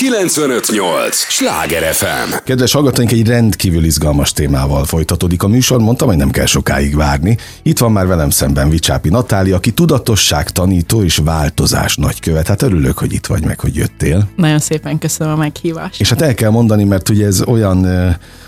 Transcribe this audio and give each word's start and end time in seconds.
958! 0.00 1.16
Sláger 1.16 1.94
FM! 1.94 2.34
Kedves 2.44 2.72
hallgatóink, 2.72 3.12
egy 3.12 3.26
rendkívül 3.26 3.84
izgalmas 3.84 4.32
témával 4.32 4.84
folytatódik 4.84 5.42
a 5.42 5.48
műsor, 5.48 5.78
mondtam, 5.78 6.08
hogy 6.08 6.16
nem 6.16 6.30
kell 6.30 6.46
sokáig 6.46 6.96
várni. 6.96 7.36
Itt 7.62 7.78
van 7.78 7.92
már 7.92 8.06
velem 8.06 8.30
szemben 8.30 8.70
Vicsápi 8.70 9.08
Natália, 9.08 9.56
aki 9.56 9.70
tudatosság 9.70 10.50
tanító 10.50 11.02
és 11.02 11.16
változás 11.24 11.96
nagykövet. 11.96 12.46
Hát 12.46 12.62
örülök, 12.62 12.98
hogy 12.98 13.12
itt 13.12 13.26
vagy 13.26 13.44
meg, 13.44 13.60
hogy 13.60 13.76
jöttél. 13.76 14.28
Nagyon 14.36 14.58
szépen 14.58 14.98
köszönöm 14.98 15.32
a 15.32 15.36
meghívást. 15.36 16.00
És 16.00 16.08
hát 16.08 16.22
el 16.22 16.34
kell 16.34 16.50
mondani, 16.50 16.84
mert 16.84 17.08
ugye 17.08 17.26
ez 17.26 17.42
olyan, 17.42 17.86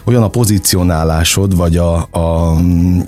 olyan 0.04 0.22
a 0.22 0.28
pozícionálásod, 0.28 1.56
vagy 1.56 1.76
a, 1.76 2.08
a, 2.10 2.56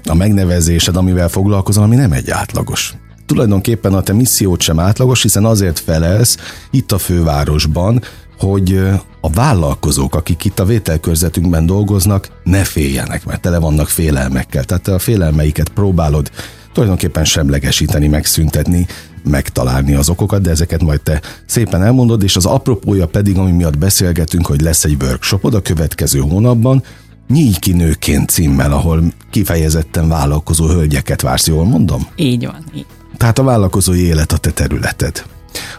a 0.04 0.14
megnevezésed, 0.14 0.96
amivel 0.96 1.28
foglalkozol, 1.28 1.84
ami 1.84 1.96
nem 1.96 2.12
egy 2.12 2.30
átlagos 2.30 2.94
tulajdonképpen 3.26 3.94
a 3.94 4.02
te 4.02 4.12
missziót 4.12 4.60
sem 4.60 4.78
átlagos, 4.78 5.22
hiszen 5.22 5.44
azért 5.44 5.78
felelsz 5.78 6.36
itt 6.70 6.92
a 6.92 6.98
fővárosban, 6.98 8.02
hogy 8.44 8.78
a 9.20 9.30
vállalkozók, 9.30 10.14
akik 10.14 10.44
itt 10.44 10.58
a 10.58 10.64
vételkörzetünkben 10.64 11.66
dolgoznak, 11.66 12.28
ne 12.42 12.64
féljenek, 12.64 13.24
mert 13.24 13.40
tele 13.40 13.58
vannak 13.58 13.88
félelmekkel. 13.88 14.64
Tehát 14.64 14.88
a 14.88 14.98
félelmeiket 14.98 15.68
próbálod 15.68 16.30
tulajdonképpen 16.72 17.24
semlegesíteni, 17.24 18.06
megszüntetni, 18.06 18.86
megtalálni 19.24 19.94
az 19.94 20.08
okokat, 20.08 20.42
de 20.42 20.50
ezeket 20.50 20.82
majd 20.82 21.00
te 21.00 21.20
szépen 21.46 21.82
elmondod, 21.82 22.22
és 22.22 22.36
az 22.36 22.46
apropója 22.46 23.06
pedig, 23.06 23.38
ami 23.38 23.50
miatt 23.50 23.78
beszélgetünk, 23.78 24.46
hogy 24.46 24.60
lesz 24.60 24.84
egy 24.84 24.96
workshopod 25.02 25.54
a 25.54 25.60
következő 25.60 26.18
hónapban, 26.18 26.82
Nyíj 27.28 27.52
ki 27.60 27.72
nőként 27.72 28.28
címmel, 28.28 28.72
ahol 28.72 29.02
kifejezetten 29.30 30.08
vállalkozó 30.08 30.66
hölgyeket 30.66 31.20
vársz, 31.20 31.46
jól 31.46 31.64
mondom? 31.64 32.06
Így 32.16 32.46
van, 32.46 32.64
így. 32.74 32.86
Tehát 33.16 33.38
a 33.38 33.42
vállalkozói 33.42 34.00
élet 34.00 34.32
a 34.32 34.36
te 34.36 34.50
területed 34.50 35.24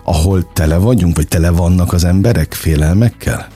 ahol 0.04 0.52
tele 0.54 0.78
vagyunk, 0.78 1.16
vagy 1.16 1.28
tele 1.28 1.50
vannak 1.50 1.94
az 1.94 2.04
emberek 2.04 2.54
félelmekkel? 2.54 3.48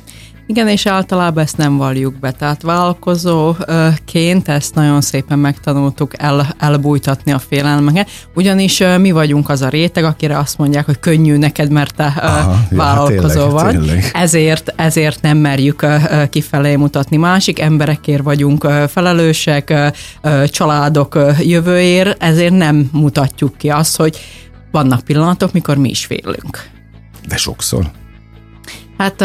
Igen, 0.50 0.68
és 0.68 0.86
általában 0.86 1.44
ezt 1.44 1.58
nem 1.58 1.78
valljuk 1.78 2.20
be. 2.20 2.32
Tehát 2.32 2.62
vállalkozóként 2.62 4.48
ezt 4.48 4.76
nagyon 4.76 5.02
szépen 5.02 5.40
megtanultuk 5.40 6.22
el, 6.22 6.56
elbújtatni 6.60 7.32
a 7.32 7.40
félelmeket, 7.40 8.10
ugyanis 8.36 8.84
mi 8.98 9.12
vagyunk 9.12 9.50
az 9.50 9.62
a 9.62 9.70
réteg, 9.70 10.04
akire 10.04 10.38
azt 10.38 10.58
mondják, 10.58 10.86
hogy 10.86 11.00
könnyű 11.00 11.38
neked, 11.38 11.72
mert 11.72 11.96
te 11.96 12.14
Aha, 12.22 12.60
vállalkozó 12.72 13.40
ja, 13.40 13.48
vagy. 13.48 13.80
Tényleg. 13.80 14.10
Ezért, 14.14 14.74
ezért 14.76 15.22
nem 15.22 15.38
merjük 15.38 15.86
kifelé 16.30 16.76
mutatni. 16.76 17.18
Másik 17.18 17.60
emberekért 17.60 18.24
vagyunk 18.24 18.68
felelősek, 18.88 19.94
családok 20.46 21.20
jövőért, 21.40 22.24
ezért 22.24 22.58
nem 22.58 22.90
mutatjuk 22.92 23.58
ki 23.58 23.70
azt, 23.70 23.98
hogy 23.98 24.20
vannak 24.72 25.02
pillanatok, 25.02 25.54
mikor 25.54 25.78
mi 25.78 25.90
is 25.90 26.06
félünk. 26.06 26.70
De 27.28 27.38
sokszor. 27.38 27.92
Hát 29.00 29.22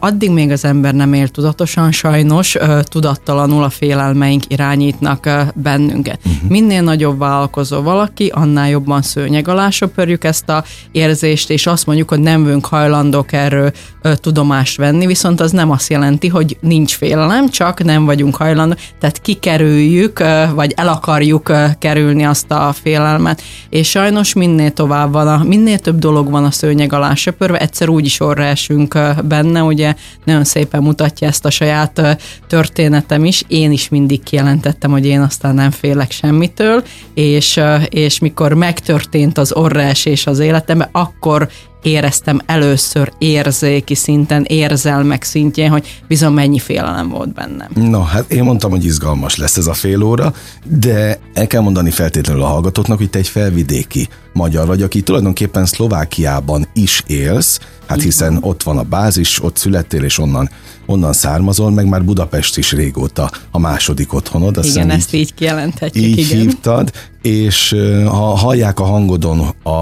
addig 0.00 0.30
még 0.30 0.50
az 0.50 0.64
ember 0.64 0.94
nem 0.94 1.12
él 1.12 1.28
tudatosan, 1.28 1.92
sajnos 1.92 2.56
tudattalanul 2.82 3.62
a 3.62 3.70
félelmeink 3.70 4.42
irányítnak 4.48 5.28
bennünket. 5.54 6.18
Uh-huh. 6.24 6.50
Minél 6.50 6.82
nagyobb 6.82 7.18
vállalkozó 7.18 7.82
valaki, 7.82 8.30
annál 8.34 8.68
jobban 8.68 9.02
szőnyeg 9.02 9.48
alá 9.48 9.70
söpörjük 9.70 10.24
ezt 10.24 10.48
a 10.48 10.64
érzést, 10.92 11.50
és 11.50 11.66
azt 11.66 11.86
mondjuk, 11.86 12.08
hogy 12.08 12.20
nem 12.20 12.44
vagyunk 12.44 12.66
hajlandók 12.66 13.32
erről 13.32 13.72
tudomást 14.14 14.76
venni, 14.76 15.06
viszont 15.06 15.40
az 15.40 15.50
nem 15.52 15.70
azt 15.70 15.90
jelenti, 15.90 16.28
hogy 16.28 16.56
nincs 16.60 16.96
félelem, 16.96 17.48
csak 17.48 17.84
nem 17.84 18.04
vagyunk 18.04 18.36
hajlandók, 18.36 18.78
tehát 19.00 19.20
kikerüljük, 19.20 20.18
vagy 20.54 20.72
el 20.76 20.88
akarjuk 20.88 21.52
kerülni 21.78 22.24
azt 22.24 22.50
a 22.50 22.74
félelmet, 22.82 23.42
és 23.68 23.88
sajnos 23.88 24.32
minél 24.32 24.70
tovább 24.70 25.12
van, 25.12 25.28
a, 25.28 25.44
minél 25.44 25.78
több 25.78 25.98
dolog 25.98 26.30
van 26.30 26.44
a 26.44 26.50
szőnyeg 26.50 26.92
alá 26.92 27.14
söpörve, 27.14 27.58
egyszer 27.58 27.88
úgy 27.88 28.04
is 28.04 28.20
orra 28.20 28.42
esünk, 28.42 28.76
vagyunk 28.86 29.24
benne, 29.26 29.62
ugye 29.62 29.94
nagyon 30.24 30.44
szépen 30.44 30.82
mutatja 30.82 31.28
ezt 31.28 31.44
a 31.44 31.50
saját 31.50 32.18
történetem 32.46 33.24
is. 33.24 33.44
Én 33.48 33.72
is 33.72 33.88
mindig 33.88 34.22
kijelentettem, 34.22 34.90
hogy 34.90 35.06
én 35.06 35.20
aztán 35.20 35.54
nem 35.54 35.70
félek 35.70 36.10
semmitől, 36.10 36.84
és, 37.14 37.60
és 37.88 38.18
mikor 38.18 38.52
megtörtént 38.52 39.38
az 39.38 39.52
orrás 39.52 40.06
az 40.24 40.38
életemben, 40.38 40.88
akkor 40.92 41.48
éreztem 41.82 42.40
először 42.46 43.12
érzéki 43.18 43.94
szinten, 43.94 44.44
érzelmek 44.44 45.22
szintjén, 45.22 45.70
hogy 45.70 46.02
bizony 46.08 46.32
mennyi 46.32 46.58
félelem 46.58 47.08
volt 47.08 47.34
bennem. 47.34 47.68
No, 47.74 48.02
hát 48.02 48.32
én 48.32 48.42
mondtam, 48.42 48.70
hogy 48.70 48.84
izgalmas 48.84 49.36
lesz 49.36 49.56
ez 49.56 49.66
a 49.66 49.72
fél 49.72 50.02
óra, 50.02 50.32
de 50.64 51.18
el 51.34 51.46
kell 51.46 51.60
mondani 51.60 51.90
feltétlenül 51.90 52.42
a 52.42 52.46
hallgatóknak, 52.46 52.98
hogy 52.98 53.10
te 53.10 53.18
egy 53.18 53.28
felvidéki 53.28 54.08
magyar 54.32 54.66
vagy, 54.66 54.82
aki 54.82 55.02
tulajdonképpen 55.02 55.66
Szlovákiában 55.66 56.68
is 56.72 57.02
élsz, 57.06 57.58
hát 57.86 58.02
hiszen 58.02 58.38
ott 58.40 58.62
van 58.62 58.78
a 58.78 58.82
bázis, 58.82 59.42
ott 59.42 59.56
születtél, 59.56 60.04
és 60.04 60.18
onnan, 60.18 60.50
onnan 60.86 61.12
származol, 61.12 61.70
meg 61.70 61.86
már 61.86 62.04
Budapest 62.04 62.58
is 62.58 62.72
régóta 62.72 63.30
a 63.50 63.58
második 63.58 64.12
otthonod. 64.12 64.56
Azt 64.56 64.68
igen, 64.68 64.90
ezt 64.90 65.14
így, 65.14 65.20
így 65.20 65.34
kijelenthetjük. 65.34 66.04
Így 66.04 66.18
igen. 66.18 66.38
hívtad, 66.38 66.92
és 67.22 67.76
ha 68.04 68.36
hallják 68.36 68.80
a 68.80 68.84
hangodon 68.84 69.40
a, 69.62 69.72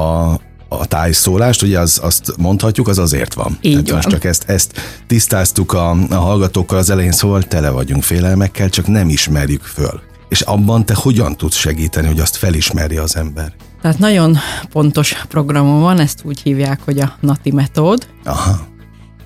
a 0.68 0.86
tájszólást, 0.86 1.62
ugye 1.62 1.78
az, 1.78 2.00
azt 2.02 2.32
mondhatjuk, 2.38 2.88
az 2.88 2.98
azért 2.98 3.34
van. 3.34 3.58
Így 3.60 3.72
Tehát 3.72 3.86
van. 3.86 3.96
most 3.96 4.08
csak 4.08 4.24
ezt, 4.24 4.44
ezt 4.46 4.80
tisztáztuk 5.06 5.72
a, 5.72 5.90
a 5.90 6.14
hallgatókkal 6.14 6.78
az 6.78 6.90
elején, 6.90 7.12
szóval 7.12 7.42
tele 7.42 7.70
vagyunk 7.70 8.02
félelmekkel, 8.02 8.68
csak 8.68 8.86
nem 8.86 9.08
ismerjük 9.08 9.62
föl. 9.62 10.00
És 10.28 10.40
abban 10.40 10.84
te 10.84 10.94
hogyan 10.94 11.36
tudsz 11.36 11.56
segíteni, 11.56 12.06
hogy 12.06 12.20
azt 12.20 12.36
felismerje 12.36 13.02
az 13.02 13.16
ember? 13.16 13.52
Tehát 13.82 13.98
nagyon 13.98 14.36
pontos 14.70 15.14
programom 15.28 15.80
van, 15.80 16.00
ezt 16.00 16.20
úgy 16.24 16.40
hívják, 16.40 16.80
hogy 16.84 16.98
a 16.98 17.16
NATI 17.20 17.50
metód. 17.50 18.06
Aha. 18.24 18.66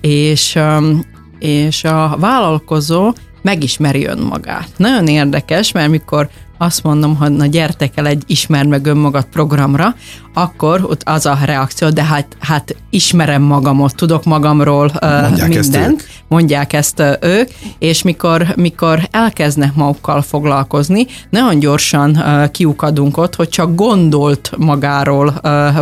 És, 0.01 0.55
um, 0.55 1.05
és 1.39 1.83
a 1.83 2.17
vállalkozó 2.19 3.13
megismeri 3.41 4.05
önmagát. 4.05 4.69
Nagyon 4.77 5.07
érdekes, 5.07 5.71
mert 5.71 5.89
mikor 5.89 6.29
azt 6.61 6.83
mondom, 6.83 7.15
hogy 7.15 7.31
na 7.31 7.45
gyertek 7.45 7.91
el 7.95 8.07
egy 8.07 8.23
ismer 8.27 8.65
meg 8.65 8.85
önmagad 8.85 9.25
programra, 9.25 9.95
akkor 10.33 10.83
ott 10.83 11.01
az 11.03 11.25
a 11.25 11.37
reakció, 11.45 11.89
de 11.89 12.03
hát, 12.03 12.37
hát 12.39 12.75
ismerem 12.89 13.41
magamot, 13.41 13.95
tudok 13.95 14.23
magamról 14.23 14.91
mondják 15.01 15.47
mindent, 15.47 15.99
ezt 15.99 16.23
mondják 16.27 16.73
ezt 16.73 17.03
ők, 17.21 17.49
és 17.79 18.01
mikor, 18.01 18.53
mikor 18.55 19.07
elkezdnek 19.11 19.75
magukkal 19.75 20.21
foglalkozni, 20.21 21.05
nagyon 21.29 21.59
gyorsan 21.59 22.23
kiukadunk 22.51 23.17
ott, 23.17 23.35
hogy 23.35 23.49
csak 23.49 23.75
gondolt 23.75 24.51
magáról 24.57 25.33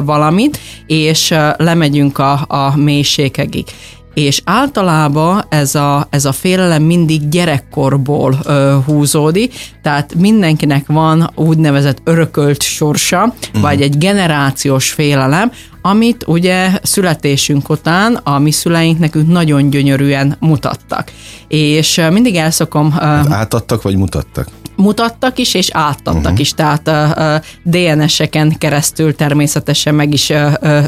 valamit, 0.04 0.60
és 0.88 1.34
lemegyünk 1.58 2.18
a, 2.18 2.46
a 2.48 2.78
mélységekig 2.78 3.66
és 4.14 4.42
általában 4.46 5.46
ez 5.50 5.76
a, 5.76 6.08
ez 6.10 6.26
a 6.26 6.32
félelem 6.32 6.84
mindig 6.84 7.30
gyerekkorból 7.30 8.40
ö, 8.44 8.78
húzódik, 8.86 9.54
tehát 9.82 10.16
mindenkinek 10.16 10.88
van 10.88 11.32
úgynevezett 11.36 12.02
örökölt 12.04 12.62
sorsa, 12.62 13.24
uh-huh. 13.24 13.62
vagy 13.62 13.82
egy 13.82 13.98
generációs 13.98 14.92
félelem, 14.92 15.52
amit 15.82 16.24
ugye 16.28 16.80
születésünk 16.84 17.70
után 17.70 18.16
a 18.16 18.40
mi 18.40 18.52
szüleink 18.52 19.00
nekünk 19.00 19.28
nagyon 19.28 19.70
gyönyörűen 19.70 20.36
mutattak. 20.40 21.12
És 21.48 22.02
mindig 22.12 22.36
elszokom... 22.36 22.96
Átadtak, 23.30 23.82
vagy 23.82 23.96
mutattak? 23.96 24.48
mutattak 24.80 25.38
is, 25.38 25.54
és 25.54 25.70
átadtak 25.72 26.16
uh-huh. 26.16 26.40
is, 26.40 26.54
tehát 26.54 26.88
a, 26.88 27.34
a 27.34 27.42
DNS-eken 27.64 28.58
keresztül 28.58 29.16
természetesen 29.16 29.96
meg 29.96 30.14
is 30.14 30.32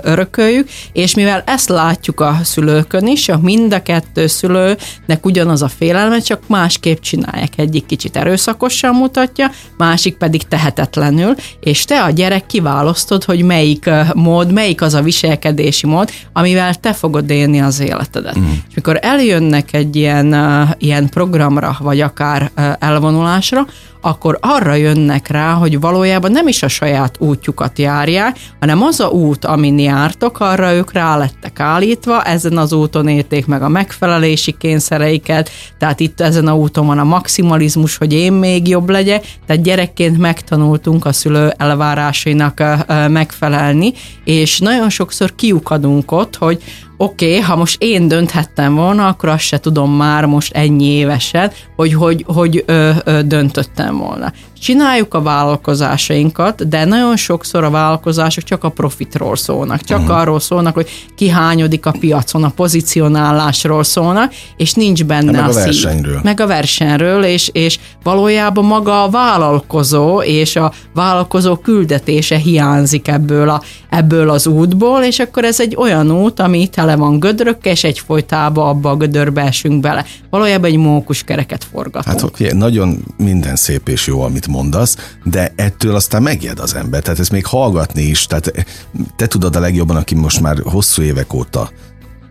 örököljük, 0.01 0.69
és 0.93 1.15
mivel 1.15 1.43
ezt 1.45 1.69
látjuk 1.69 2.19
a 2.19 2.39
szülőkön 2.43 3.07
is, 3.07 3.29
a 3.29 3.39
mind 3.41 3.73
a 3.73 3.81
kettő 3.81 4.27
szülőnek 4.27 5.25
ugyanaz 5.25 5.61
a 5.61 5.67
félelme, 5.67 6.19
csak 6.19 6.41
másképp 6.47 6.99
csinálják. 6.99 7.51
Egyik 7.55 7.85
kicsit 7.85 8.17
erőszakosan 8.17 8.95
mutatja, 8.95 9.51
másik 9.77 10.15
pedig 10.15 10.47
tehetetlenül, 10.47 11.35
és 11.59 11.85
te 11.85 12.03
a 12.03 12.09
gyerek 12.09 12.45
kiválasztod, 12.45 13.23
hogy 13.23 13.43
melyik 13.43 13.89
mód, 14.13 14.51
melyik 14.51 14.80
az 14.81 14.93
a 14.93 15.01
viselkedési 15.01 15.87
mód, 15.87 16.09
amivel 16.33 16.75
te 16.75 16.93
fogod 16.93 17.29
élni 17.29 17.61
az 17.61 17.79
életedet. 17.79 18.37
Uh-huh. 18.37 18.53
És 18.69 18.75
mikor 18.75 18.99
eljönnek 19.01 19.73
egy 19.73 19.95
ilyen, 19.95 20.35
ilyen 20.77 21.09
programra, 21.09 21.77
vagy 21.79 21.99
akár 21.99 22.51
elvonulásra, 22.79 23.65
akkor 24.01 24.37
arra 24.41 24.73
jönnek 24.73 25.27
rá, 25.27 25.51
hogy 25.51 25.79
valójában 25.79 26.31
nem 26.31 26.47
is 26.47 26.63
a 26.63 26.67
saját 26.67 27.15
útjukat 27.19 27.79
járják, 27.79 28.37
hanem 28.59 28.81
az 28.83 28.99
a 28.99 29.07
út, 29.07 29.45
amin 29.45 29.79
jártok, 29.79 30.39
arra 30.39 30.73
ők 30.73 30.93
rá 30.93 31.17
lettek 31.17 31.59
állítva, 31.59 32.23
ezen 32.23 32.57
az 32.57 32.73
úton 32.73 33.07
érték 33.07 33.45
meg 33.45 33.61
a 33.61 33.67
megfelelési 33.67 34.55
kényszereiket, 34.57 35.49
tehát 35.77 35.99
itt 35.99 36.21
ezen 36.21 36.47
a 36.47 36.55
úton 36.55 36.85
van 36.85 36.99
a 36.99 37.03
maximalizmus, 37.03 37.97
hogy 37.97 38.13
én 38.13 38.33
még 38.33 38.67
jobb 38.67 38.89
legyek, 38.89 39.25
tehát 39.45 39.63
gyerekként 39.63 40.17
megtanultunk 40.17 41.05
a 41.05 41.13
szülő 41.13 41.53
elvárásainak 41.57 42.63
megfelelni, 43.07 43.93
és 44.23 44.59
nagyon 44.59 44.89
sokszor 44.89 45.35
kiukadunk 45.35 46.11
ott, 46.11 46.35
hogy 46.35 46.63
oké, 47.01 47.27
okay, 47.27 47.39
ha 47.39 47.55
most 47.55 47.81
én 47.81 48.07
dönthettem 48.07 48.75
volna, 48.75 49.07
akkor 49.07 49.29
azt 49.29 49.43
se 49.43 49.59
tudom 49.59 49.91
már 49.91 50.25
most 50.25 50.53
ennyi 50.53 50.85
évesen, 50.85 51.51
hogy 51.75 51.93
hogy, 51.93 52.23
hogy 52.27 52.63
ö, 52.65 52.91
ö, 53.03 53.21
döntöttem 53.21 53.90
volna. 53.97 54.33
Csináljuk 54.61 55.13
a 55.13 55.21
vállalkozásainkat, 55.21 56.67
de 56.67 56.85
nagyon 56.85 57.17
sokszor 57.17 57.63
a 57.63 57.69
vállalkozások 57.69 58.43
csak 58.43 58.63
a 58.63 58.69
profitról 58.69 59.35
szólnak, 59.35 59.81
csak 59.81 59.99
uh-huh. 59.99 60.17
arról 60.17 60.39
szólnak, 60.39 60.73
hogy 60.73 60.89
kihányodik 61.15 61.85
a 61.85 61.95
piacon, 61.99 62.43
a 62.43 62.49
pozicionálásról 62.49 63.83
szólnak, 63.83 64.33
és 64.57 64.73
nincs 64.73 65.03
benne 65.03 65.31
meg 65.31 65.41
a, 65.41 65.47
a 65.47 65.53
versenyről. 65.53 66.13
Szív, 66.13 66.23
meg 66.23 66.39
a 66.39 66.47
versenyről, 66.47 67.23
és, 67.23 67.49
és 67.53 67.79
valójában 68.03 68.65
maga 68.65 69.03
a 69.03 69.09
vállalkozó 69.09 70.21
és 70.21 70.55
a 70.55 70.73
vállalkozó 70.93 71.55
küldetése 71.55 72.37
hiányzik 72.37 73.07
ebből, 73.07 73.49
a, 73.49 73.61
ebből 73.89 74.29
az 74.29 74.47
útból, 74.47 75.03
és 75.03 75.19
akkor 75.19 75.43
ez 75.43 75.59
egy 75.59 75.75
olyan 75.75 76.11
út, 76.11 76.39
ami 76.39 76.67
tele 76.67 76.95
van 76.95 77.19
gödrökkel, 77.19 77.71
és 77.71 77.83
egyfolytában 77.83 78.67
abba 78.67 78.89
a 78.89 78.95
gödörbe 78.95 79.41
esünk 79.41 79.79
bele. 79.79 80.05
Valójában 80.29 80.69
egy 80.69 80.77
mókus 80.77 81.23
kereket 81.23 81.63
forgatunk. 81.63 82.37
Hát 82.37 82.53
nagyon 82.53 83.03
minden 83.17 83.55
szép 83.55 83.89
és 83.89 84.07
jó, 84.07 84.21
amit 84.21 84.49
mondasz, 84.51 84.97
de 85.23 85.53
ettől 85.55 85.95
aztán 85.95 86.21
megjed 86.21 86.59
az 86.59 86.75
ember, 86.75 87.01
tehát 87.01 87.19
ezt 87.19 87.31
még 87.31 87.45
hallgatni 87.45 88.01
is, 88.01 88.25
tehát 88.25 88.67
te 89.15 89.27
tudod 89.27 89.55
a 89.55 89.59
legjobban, 89.59 89.95
aki 89.95 90.15
most 90.15 90.41
már 90.41 90.57
hosszú 90.63 91.01
évek 91.01 91.33
óta 91.33 91.69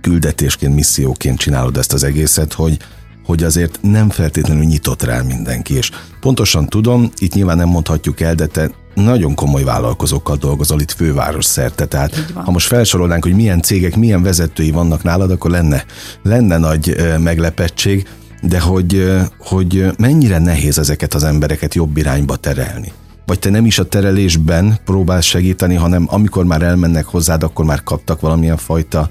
küldetésként, 0.01 0.75
misszióként 0.75 1.39
csinálod 1.39 1.77
ezt 1.77 1.93
az 1.93 2.05
egészet, 2.05 2.53
hogy, 2.53 2.77
hogy 3.25 3.43
azért 3.43 3.79
nem 3.83 4.11
feltétlenül 4.11 4.65
nyitott 4.65 5.03
rá 5.03 5.21
mindenki, 5.23 5.75
és 5.75 5.91
pontosan 6.21 6.67
tudom, 6.67 7.11
itt 7.19 7.35
nyilván 7.35 7.57
nem 7.57 7.69
mondhatjuk 7.69 8.21
el, 8.21 8.35
de 8.35 8.47
te 8.47 8.71
nagyon 8.95 9.35
komoly 9.35 9.63
vállalkozókkal 9.63 10.37
dolgozol 10.37 10.81
itt 10.81 10.91
főváros 10.91 11.45
szerte, 11.45 11.87
tehát 11.87 12.33
ha 12.35 12.51
most 12.51 12.67
felsorolnánk, 12.67 13.25
hogy 13.25 13.35
milyen 13.35 13.63
cégek, 13.63 13.97
milyen 13.97 14.23
vezetői 14.23 14.71
vannak 14.71 15.03
nálad, 15.03 15.31
akkor 15.31 15.51
lenne, 15.51 15.85
lenne 16.23 16.59
nagy 16.59 16.97
meglepettség, 17.19 18.09
de 18.41 18.61
hogy, 18.61 19.07
hogy 19.39 19.87
mennyire 19.99 20.39
nehéz 20.39 20.79
ezeket 20.79 21.15
az 21.15 21.25
embereket 21.25 21.75
jobb 21.75 21.97
irányba 21.97 22.37
terelni. 22.37 22.93
Vagy 23.27 23.39
te 23.39 23.51
nem 23.51 23.67
is 23.67 23.79
a 23.79 23.89
terelésben 23.89 24.79
próbálsz 24.85 25.25
segíteni, 25.25 25.75
hanem 25.75 26.07
amikor 26.11 26.45
már 26.45 26.63
elmennek 26.63 27.05
hozzád, 27.05 27.43
akkor 27.43 27.65
már 27.65 27.83
kaptak 27.83 28.21
valamilyen 28.21 28.57
fajta 28.57 29.09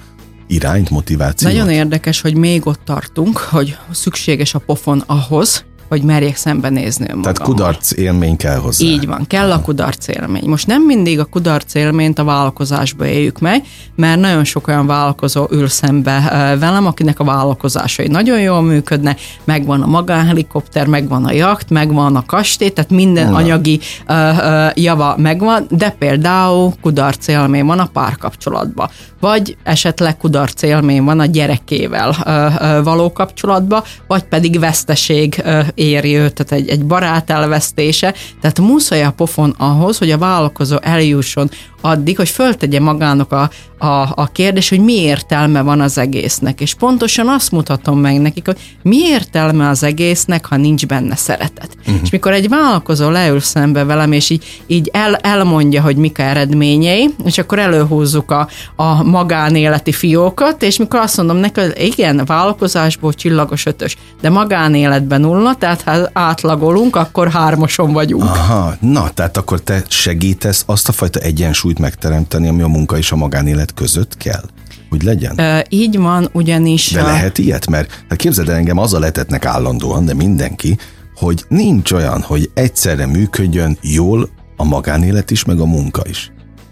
irányt, 0.47 0.89
motivációt. 0.89 1.53
Nagyon 1.53 1.69
érdekes, 1.69 2.21
hogy 2.21 2.35
még 2.35 2.65
ott 2.65 2.81
tartunk, 2.85 3.37
hogy 3.37 3.77
szükséges 3.91 4.53
a 4.53 4.59
pofon 4.59 5.03
ahhoz, 5.05 5.65
hogy 5.89 6.03
merjek 6.03 6.35
szembenézni 6.35 7.05
önmagammal. 7.09 7.33
Tehát 7.33 7.49
kudarc 7.49 7.91
élmény 7.91 8.37
kell 8.37 8.57
hozzá. 8.57 8.85
Így 8.85 9.07
van, 9.07 9.27
kell 9.27 9.51
a 9.51 9.61
kudarc 9.61 10.07
élmény. 10.07 10.43
Most 10.45 10.67
nem 10.67 10.83
mindig 10.83 11.19
a 11.19 11.25
kudarc 11.25 11.73
élményt 11.73 12.19
a 12.19 12.23
vállalkozásba 12.23 13.05
éljük 13.05 13.39
meg, 13.39 13.63
mert 13.95 14.19
nagyon 14.19 14.43
sok 14.43 14.67
olyan 14.67 14.87
vállalkozó 14.87 15.47
ül 15.51 15.67
szembe 15.67 16.55
velem, 16.59 16.85
akinek 16.85 17.19
a 17.19 17.23
vállalkozásai 17.23 18.07
nagyon 18.07 18.39
jól 18.39 18.61
működnek, 18.61 19.19
megvan 19.43 19.81
a 19.81 19.85
magánhelikopter, 19.87 20.87
megvan 20.87 21.25
a 21.25 21.31
jakt, 21.31 21.69
megvan 21.69 22.15
a 22.15 22.25
kastély, 22.25 22.69
tehát 22.69 22.89
minden 22.89 23.29
Na. 23.29 23.37
anyagi 23.37 23.79
uh, 24.07 24.15
uh, 24.17 24.69
java 24.73 25.15
megvan, 25.17 25.65
de 25.69 25.89
például 25.89 26.73
kudarc 26.81 27.27
élmény 27.27 27.65
van 27.65 27.79
a 27.79 27.85
párkapcsolatban, 27.85 28.89
vagy 29.19 29.57
esetleg 29.63 30.17
kudarc 30.17 30.61
élmény 30.61 31.03
van 31.03 31.19
a 31.19 31.25
gyerekével 31.25 32.09
uh, 32.09 32.77
uh, 32.77 32.83
való 32.83 33.11
kapcsolatban, 33.11 33.83
vagy 34.07 34.23
pedig 34.23 34.59
veszteség 34.59 35.43
uh, 35.45 35.67
éri 35.79 36.15
őt, 36.15 36.33
tehát 36.33 36.63
egy, 36.63 36.69
egy 36.69 36.85
barát 36.85 37.29
elvesztése, 37.29 38.13
tehát 38.41 38.59
muszáj 38.59 39.03
a 39.03 39.11
pofon 39.11 39.55
ahhoz, 39.57 39.97
hogy 39.97 40.11
a 40.11 40.17
vállalkozó 40.17 40.77
eljusson 40.81 41.49
addig, 41.81 42.17
hogy 42.17 42.29
föltegye 42.29 42.79
magának 42.79 43.31
a, 43.31 43.49
a, 43.79 44.11
a 44.15 44.29
kérdés, 44.31 44.69
hogy 44.69 44.79
mi 44.79 44.93
értelme 44.93 45.61
van 45.61 45.81
az 45.81 45.97
egésznek. 45.97 46.61
És 46.61 46.73
pontosan 46.73 47.27
azt 47.27 47.51
mutatom 47.51 47.99
meg 47.99 48.21
nekik, 48.21 48.45
hogy 48.45 48.57
mi 48.81 48.97
értelme 48.97 49.69
az 49.69 49.83
egésznek, 49.83 50.45
ha 50.45 50.55
nincs 50.55 50.85
benne 50.85 51.15
szeretet. 51.15 51.77
Uh-huh. 51.79 51.99
És 52.03 52.09
mikor 52.09 52.31
egy 52.31 52.49
vállalkozó 52.49 53.09
leül 53.09 53.39
szembe 53.39 53.83
velem, 53.83 54.11
és 54.11 54.29
így, 54.29 54.63
így 54.67 54.89
el, 54.93 55.15
elmondja, 55.15 55.81
hogy 55.81 55.95
mik 55.95 56.19
a 56.19 56.21
eredményei, 56.21 57.09
és 57.23 57.37
akkor 57.37 57.59
előhúzzuk 57.59 58.31
a, 58.31 58.47
a 58.75 59.03
magánéleti 59.03 59.91
fiókat, 59.91 60.63
és 60.63 60.77
mikor 60.77 60.99
azt 60.99 61.17
mondom 61.17 61.37
neki, 61.37 61.59
hogy 61.59 61.73
igen, 61.77 62.21
vállalkozásból 62.25 63.13
csillagos 63.13 63.65
ötös, 63.65 63.97
de 64.21 64.29
magánéletben 64.29 65.21
nulla, 65.21 65.53
tehát 65.53 65.81
ha 65.81 66.09
átlagolunk, 66.13 66.95
akkor 66.95 67.31
hármason 67.31 67.93
vagyunk. 67.93 68.23
Aha, 68.23 68.73
na, 68.79 69.09
tehát 69.09 69.37
akkor 69.37 69.59
te 69.59 69.83
segítesz 69.87 70.63
azt 70.65 70.89
a 70.89 70.91
fajta 70.91 71.19
egyensúlyt 71.19 71.68
megteremteni, 71.77 72.47
ami 72.47 72.61
a 72.61 72.67
munka 72.67 72.97
és 72.97 73.11
a 73.11 73.15
magánélet 73.15 73.73
között 73.73 74.17
kell? 74.17 74.43
Hogy 74.89 75.03
legyen? 75.03 75.39
E, 75.39 75.65
így 75.69 75.97
van, 75.97 76.29
ugyanis... 76.33 76.91
De 76.91 77.01
a... 77.01 77.05
lehet 77.05 77.37
ilyet? 77.37 77.69
Mert 77.69 78.03
hát 78.09 78.17
képzeld 78.17 78.49
el, 78.49 78.55
engem 78.55 78.77
azzal 78.77 78.99
letetnek 78.99 79.45
állandóan, 79.45 80.05
de 80.05 80.13
mindenki, 80.13 80.77
hogy 81.15 81.45
nincs 81.47 81.91
olyan, 81.91 82.21
hogy 82.21 82.51
egyszerre 82.53 83.05
működjön 83.05 83.77
jól 83.81 84.29
a 84.57 84.63
magánélet 84.63 85.31
is, 85.31 85.45
meg 85.45 85.59
a 85.59 85.65
munka 85.65 86.01
is. 86.09 86.31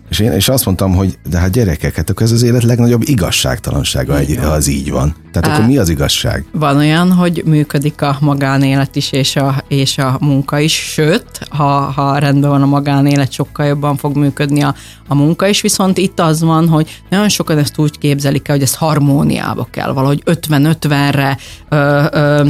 És 0.09 0.19
én 0.19 0.31
és 0.31 0.49
azt 0.49 0.65
mondtam, 0.65 0.95
hogy 0.95 1.17
de 1.29 1.37
hát 1.37 1.51
gyerekek, 1.51 1.95
hát 1.95 2.09
akkor 2.09 2.25
ez 2.25 2.31
az 2.31 2.43
élet 2.43 2.63
legnagyobb 2.63 3.01
igazságtalansága, 3.05 4.17
egy, 4.17 4.37
ha 4.41 4.47
az 4.47 4.67
így 4.67 4.91
van. 4.91 5.15
Tehát 5.31 5.57
akkor 5.57 5.69
mi 5.69 5.77
az 5.77 5.89
igazság? 5.89 6.45
Van 6.51 6.77
olyan, 6.77 7.11
hogy 7.11 7.43
működik 7.45 8.01
a 8.01 8.17
magánélet 8.19 8.95
is 8.95 9.11
és 9.11 9.35
a, 9.35 9.63
és 9.67 9.97
a 9.97 10.17
munka 10.19 10.59
is, 10.59 10.73
sőt, 10.73 11.47
ha, 11.49 11.79
ha 11.79 12.17
rendben 12.17 12.49
van 12.49 12.61
a 12.61 12.65
magánélet, 12.65 13.31
sokkal 13.31 13.65
jobban 13.65 13.97
fog 13.97 14.15
működni 14.15 14.63
a, 14.63 14.75
a 15.07 15.15
munka 15.15 15.47
is, 15.47 15.61
viszont 15.61 15.97
itt 15.97 16.19
az 16.19 16.41
van, 16.41 16.67
hogy 16.67 17.01
nagyon 17.09 17.29
sokan 17.29 17.57
ezt 17.57 17.77
úgy 17.77 17.97
képzelik 17.97 18.47
el, 18.47 18.55
hogy 18.55 18.63
ez 18.63 18.75
harmóniába 18.75 19.67
kell 19.71 19.91
valahogy 19.91 20.23
50-50-re 20.25 21.37
ö, 21.69 22.03
ö, 22.11 22.43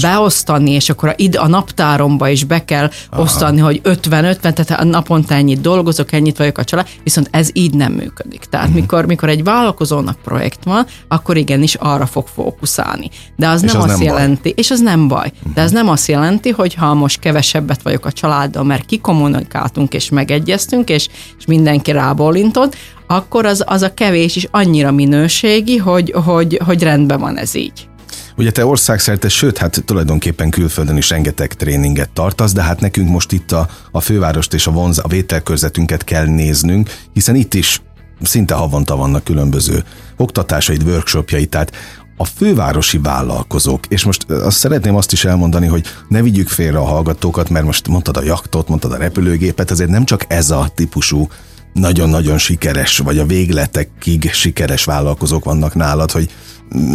beosztani, 0.00 0.70
és 0.70 0.88
akkor 0.88 1.08
a, 1.08 1.12
id, 1.16 1.36
a 1.36 1.48
naptáromba 1.48 2.28
is 2.28 2.44
be 2.44 2.64
kell 2.64 2.90
Aha. 3.10 3.22
osztani, 3.22 3.60
hogy 3.60 3.80
50-50, 3.84 4.40
tehát 4.40 4.84
naponta 4.84 5.34
ennyit 5.34 5.60
dolgozok, 5.60 6.12
ennyit 6.12 6.36
vagyok 6.36 6.58
a 6.58 6.64
család, 6.64 6.86
viszont 7.02 7.28
ez 7.30 7.50
így 7.52 7.74
nem 7.74 7.92
működik. 7.92 8.40
Tehát 8.40 8.66
uh-huh. 8.66 8.80
mikor, 8.80 9.06
mikor 9.06 9.28
egy 9.28 9.44
vállalkozónak 9.44 10.18
projekt 10.24 10.64
van, 10.64 10.86
akkor 11.08 11.36
igenis 11.36 11.74
arra 11.74 12.06
fog 12.06 12.26
fókuszálni. 12.26 13.10
De 13.36 13.48
az 13.48 13.62
és 13.62 13.72
nem 13.72 13.80
az 13.80 13.88
azt 13.88 13.98
nem 13.98 14.06
jelenti, 14.06 14.40
baj. 14.42 14.52
és 14.56 14.70
az 14.70 14.80
nem 14.80 15.08
baj, 15.08 15.32
uh-huh. 15.34 15.54
de 15.54 15.60
ez 15.60 15.70
nem 15.70 15.88
azt 15.88 16.08
jelenti, 16.08 16.50
hogy 16.50 16.74
ha 16.74 16.94
most 16.94 17.20
kevesebbet 17.20 17.82
vagyok 17.82 18.06
a 18.06 18.12
családdal, 18.12 18.64
mert 18.64 18.86
kikommunikáltunk 18.86 19.94
és 19.94 20.10
megegyeztünk, 20.10 20.88
és, 20.88 21.08
és 21.38 21.44
mindenki 21.46 21.90
rábólintott, 21.92 22.76
akkor 23.06 23.46
az, 23.46 23.64
az 23.66 23.82
a 23.82 23.94
kevés 23.94 24.36
is 24.36 24.46
annyira 24.50 24.92
minőségi, 24.92 25.76
hogy, 25.76 26.14
hogy, 26.24 26.60
hogy 26.64 26.82
rendben 26.82 27.20
van 27.20 27.38
ez 27.38 27.54
így. 27.54 27.89
Ugye 28.36 28.50
te 28.50 28.66
országszerte, 28.66 29.28
sőt, 29.28 29.58
hát 29.58 29.82
tulajdonképpen 29.84 30.50
külföldön 30.50 30.96
is 30.96 31.10
rengeteg 31.10 31.54
tréninget 31.54 32.10
tartasz, 32.10 32.52
de 32.52 32.62
hát 32.62 32.80
nekünk 32.80 33.08
most 33.08 33.32
itt 33.32 33.52
a, 33.52 33.68
a 33.92 34.00
fővárost 34.00 34.54
és 34.54 34.66
a 34.66 34.70
vonz, 34.70 34.98
a 34.98 35.08
vételkörzetünket 35.08 36.04
kell 36.04 36.26
néznünk, 36.26 36.90
hiszen 37.12 37.34
itt 37.34 37.54
is 37.54 37.82
szinte 38.22 38.54
havonta 38.54 38.96
vannak 38.96 39.24
különböző 39.24 39.84
oktatásaid, 40.16 40.82
workshopjai, 40.82 41.46
tehát 41.46 41.72
a 42.16 42.24
fővárosi 42.24 42.98
vállalkozók, 42.98 43.86
és 43.86 44.04
most 44.04 44.30
azt 44.30 44.58
szeretném 44.58 44.96
azt 44.96 45.12
is 45.12 45.24
elmondani, 45.24 45.66
hogy 45.66 45.86
ne 46.08 46.22
vigyük 46.22 46.48
félre 46.48 46.78
a 46.78 46.84
hallgatókat, 46.84 47.48
mert 47.48 47.64
most 47.64 47.88
mondtad 47.88 48.16
a 48.16 48.22
jaktot, 48.22 48.68
mondtad 48.68 48.92
a 48.92 48.96
repülőgépet, 48.96 49.70
azért 49.70 49.90
nem 49.90 50.04
csak 50.04 50.24
ez 50.28 50.50
a 50.50 50.70
típusú 50.74 51.28
nagyon-nagyon 51.72 52.38
sikeres, 52.38 52.98
vagy 52.98 53.18
a 53.18 53.26
végletekig 53.26 54.30
sikeres 54.32 54.84
vállalkozók 54.84 55.44
vannak 55.44 55.74
nálad, 55.74 56.10
hogy 56.10 56.30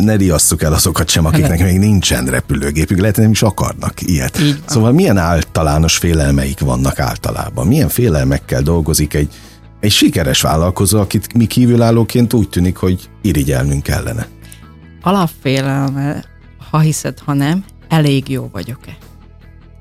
ne 0.02 0.16
riasszuk 0.16 0.62
el 0.62 0.74
azokat 0.74 1.10
sem, 1.10 1.26
akiknek 1.26 1.64
még 1.64 1.80
nincsen 1.80 2.26
repülőgépük, 2.26 3.00
lehet, 3.00 3.18
nem 3.18 3.32
is 3.32 3.42
akarnak 3.42 4.02
ilyet. 4.02 4.40
Szóval 4.66 4.92
milyen 4.92 5.18
általános 5.18 5.98
félelmeik 5.98 6.60
vannak 6.60 7.00
általában? 7.00 7.68
Milyen 7.68 7.90
félelmekkel 7.90 8.62
dolgozik 8.62 9.14
egy, 9.14 9.30
egy 9.80 9.92
sikeres 9.92 10.42
vállalkozó, 10.42 11.00
akit 11.00 11.34
mi 11.34 11.46
kívülállóként 11.46 12.34
úgy 12.34 12.50
tűnik, 12.50 12.78
hogy 12.78 13.10
irigyelnünk 13.22 13.84
kellene? 13.84 14.28
Alapfélelme, 15.02 16.26
ha 16.72 16.80
hiszed, 16.80 17.20
ha 17.20 17.34
nem, 17.34 17.64
elég 17.88 18.30
jó 18.30 18.50
vagyok-e? 18.52 18.98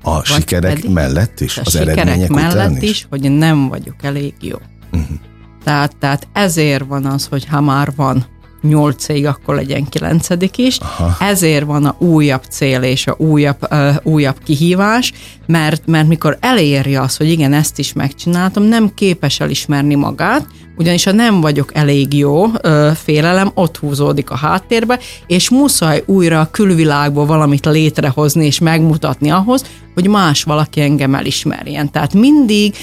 A 0.01 0.13
Vagy 0.13 0.25
sikerek 0.25 0.87
mellett 0.87 1.39
is? 1.39 1.57
Az 1.57 1.75
eredmények 1.75 2.29
mellett 2.29 2.81
is? 2.81 2.89
is? 2.89 3.07
hogy 3.09 3.31
nem 3.31 3.67
vagyok 3.67 3.95
elég 4.03 4.33
jó. 4.41 4.57
Uh-huh. 4.95 5.17
Tehát, 5.63 5.95
tehát 5.97 6.27
ezért 6.33 6.85
van 6.87 7.05
az, 7.05 7.27
hogy 7.27 7.45
ha 7.45 7.61
már 7.61 7.91
van 7.95 8.25
nyolc 8.61 9.03
cég, 9.03 9.25
akkor 9.25 9.55
legyen 9.55 9.89
kilencedik 9.89 10.57
is. 10.57 10.77
Aha. 10.79 11.25
Ezért 11.25 11.65
van 11.65 11.85
a 11.85 11.95
újabb 11.99 12.43
cél 12.49 12.81
és 12.81 13.07
a 13.07 13.15
újabb, 13.17 13.57
uh, 13.71 13.95
újabb 14.03 14.37
kihívás, 14.43 15.13
mert, 15.45 15.87
mert 15.87 16.07
mikor 16.07 16.37
eléri 16.39 16.95
az, 16.95 17.17
hogy 17.17 17.29
igen, 17.29 17.53
ezt 17.53 17.79
is 17.79 17.93
megcsináltam, 17.93 18.63
nem 18.63 18.93
képes 18.93 19.39
elismerni 19.39 19.95
magát, 19.95 20.47
ugyanis 20.77 21.03
ha 21.03 21.11
nem 21.11 21.41
vagyok 21.41 21.75
elég 21.75 22.13
jó, 22.13 22.45
ö, 22.61 22.89
félelem 23.03 23.51
ott 23.53 23.77
húzódik 23.77 24.29
a 24.29 24.35
háttérbe, 24.35 24.99
és 25.27 25.49
muszáj 25.49 26.03
újra 26.05 26.39
a 26.39 26.49
külvilágból 26.51 27.25
valamit 27.25 27.65
létrehozni 27.65 28.45
és 28.45 28.59
megmutatni 28.59 29.29
ahhoz, 29.29 29.65
hogy 29.93 30.07
más 30.07 30.43
valaki 30.43 30.81
engem 30.81 31.15
elismerjen. 31.15 31.91
Tehát 31.91 32.13
mindig 32.13 32.75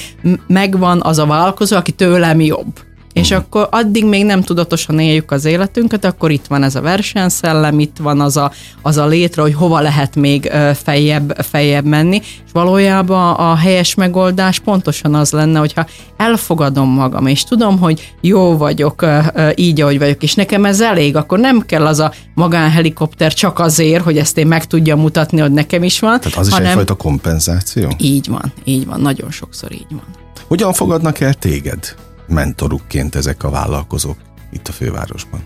megvan 0.47 1.01
az 1.03 1.19
a 1.19 1.27
vállalkozó, 1.27 1.77
aki 1.77 1.93
tőlem 1.93 2.41
jobb 2.41 2.73
És 3.13 3.31
uh-huh. 3.31 3.45
akkor 3.45 3.69
addig 3.71 4.05
még 4.05 4.25
nem 4.25 4.43
tudatosan 4.43 4.99
éljük 4.99 5.31
az 5.31 5.45
életünket, 5.45 6.05
akkor 6.05 6.31
itt 6.31 6.47
van 6.47 6.63
ez 6.63 6.75
a 6.75 6.81
versenyszellem, 6.81 7.79
itt 7.79 7.97
van 8.01 8.21
az 8.21 8.37
a, 8.37 8.53
az 8.83 8.97
a 8.97 9.07
létre, 9.07 9.43
hogy 9.43 9.55
hova 9.55 9.81
lehet 9.81 10.17
még 10.17 10.51
feljebb, 10.75 11.37
feljebb 11.39 11.85
menni, 11.85 12.17
és 12.17 12.51
valójában 12.53 13.35
a 13.35 13.55
helyes 13.55 13.95
megoldás 13.95 14.59
pontosan 14.59 15.15
az 15.15 15.31
lenne, 15.31 15.59
hogyha 15.59 15.87
elfogadom 16.17 16.89
magam, 16.89 17.27
és 17.27 17.45
tudom, 17.45 17.79
hogy 17.79 18.15
jó 18.21 18.57
vagyok 18.57 19.07
így, 19.55 19.81
ahogy 19.81 19.99
vagyok, 19.99 20.23
és 20.23 20.35
nekem 20.35 20.65
ez 20.65 20.81
elég, 20.81 21.17
akkor 21.17 21.39
nem 21.39 21.61
kell 21.61 21.87
az 21.87 21.99
a 21.99 22.13
magánhelikopter 22.35 23.33
csak 23.33 23.59
azért, 23.59 24.05
hogy 24.05 24.19
ezt 24.19 24.39
én 24.39 24.47
meg 24.47 24.65
tudjam 24.65 25.01
mutatni, 25.01 25.41
hogy 25.41 25.53
nekem 25.53 25.83
is 25.83 26.01
van. 26.01 26.21
Tehát 26.21 26.39
az 26.39 26.47
is 26.47 26.53
hanem... 26.53 26.69
egyfajta 26.69 26.95
kompenzáció? 26.95 27.93
Így 27.99 28.29
van, 28.29 28.53
így 28.65 28.87
van, 28.87 29.01
nagyon 29.01 29.31
sokszor 29.31 29.73
így 29.73 29.87
van. 29.91 30.05
Hogyan 30.47 30.73
fogadnak 30.73 31.21
el 31.21 31.35
téged 31.35 31.95
mentorukként 32.33 33.15
ezek 33.15 33.45
a 33.45 33.51
vállalkozók 33.51 34.17
itt 34.51 34.69
a 34.69 34.73
fővárosban? 34.73 35.41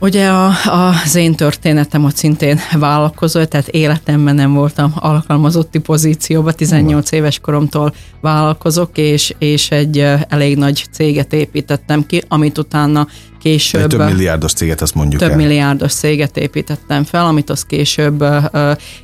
Ugye 0.00 0.28
a, 0.28 0.46
a, 0.46 0.94
az 1.04 1.14
én 1.14 1.34
történetem 1.34 2.04
ott 2.04 2.16
szintén 2.16 2.58
vállalkozó, 2.72 3.44
tehát 3.44 3.68
életemben 3.68 4.34
nem 4.34 4.52
voltam 4.52 4.92
alkalmazotti 4.94 5.78
pozícióban, 5.78 6.54
18 6.56 7.12
éves 7.12 7.38
koromtól 7.38 7.94
vállalkozok, 8.20 8.98
és, 8.98 9.34
és 9.38 9.70
egy 9.70 9.98
elég 10.28 10.56
nagy 10.56 10.86
céget 10.90 11.32
építettem 11.32 12.06
ki, 12.06 12.22
amit 12.28 12.58
utána 12.58 13.06
később... 13.38 13.80
Egy 13.80 13.86
több 13.86 14.06
milliárdos 14.06 14.52
céget, 14.52 14.80
azt 14.80 14.94
mondjuk 14.94 15.20
Több 15.20 15.30
el. 15.30 15.36
milliárdos 15.36 15.92
céget 15.92 16.36
építettem 16.36 17.04
fel, 17.04 17.26
amit 17.26 17.50
az 17.50 17.62
később 17.62 18.24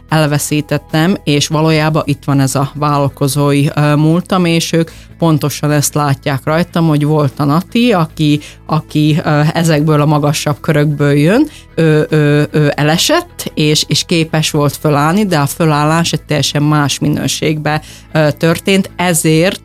elveszítettem, 0.09 1.17
és 1.25 1.47
valójában 1.49 2.03
itt 2.07 2.25
van 2.25 2.41
ez 2.41 2.55
a 2.55 2.71
vállalkozói 2.75 3.67
múltam, 3.97 4.45
és 4.45 4.73
ők 4.73 4.91
pontosan 5.19 5.71
ezt 5.71 5.95
látják 5.95 6.41
rajtam, 6.45 6.87
hogy 6.87 7.05
volt 7.05 7.33
a 7.37 7.45
Nati, 7.45 7.93
aki, 7.93 8.41
aki 8.67 9.21
ezekből 9.53 10.00
a 10.00 10.07
magasabb 10.07 10.61
körökből 10.61 11.12
jön, 11.12 11.49
ő, 11.75 12.07
ő, 12.11 12.49
ő 12.50 12.73
elesett, 12.75 13.50
és, 13.55 13.85
és 13.88 14.05
képes 14.07 14.50
volt 14.50 14.76
fölállni, 14.76 15.26
de 15.26 15.38
a 15.38 15.47
fölállás 15.47 16.12
egy 16.12 16.23
teljesen 16.23 16.62
más 16.62 16.99
minőségbe 16.99 17.83
történt, 18.38 18.91
ezért 18.97 19.62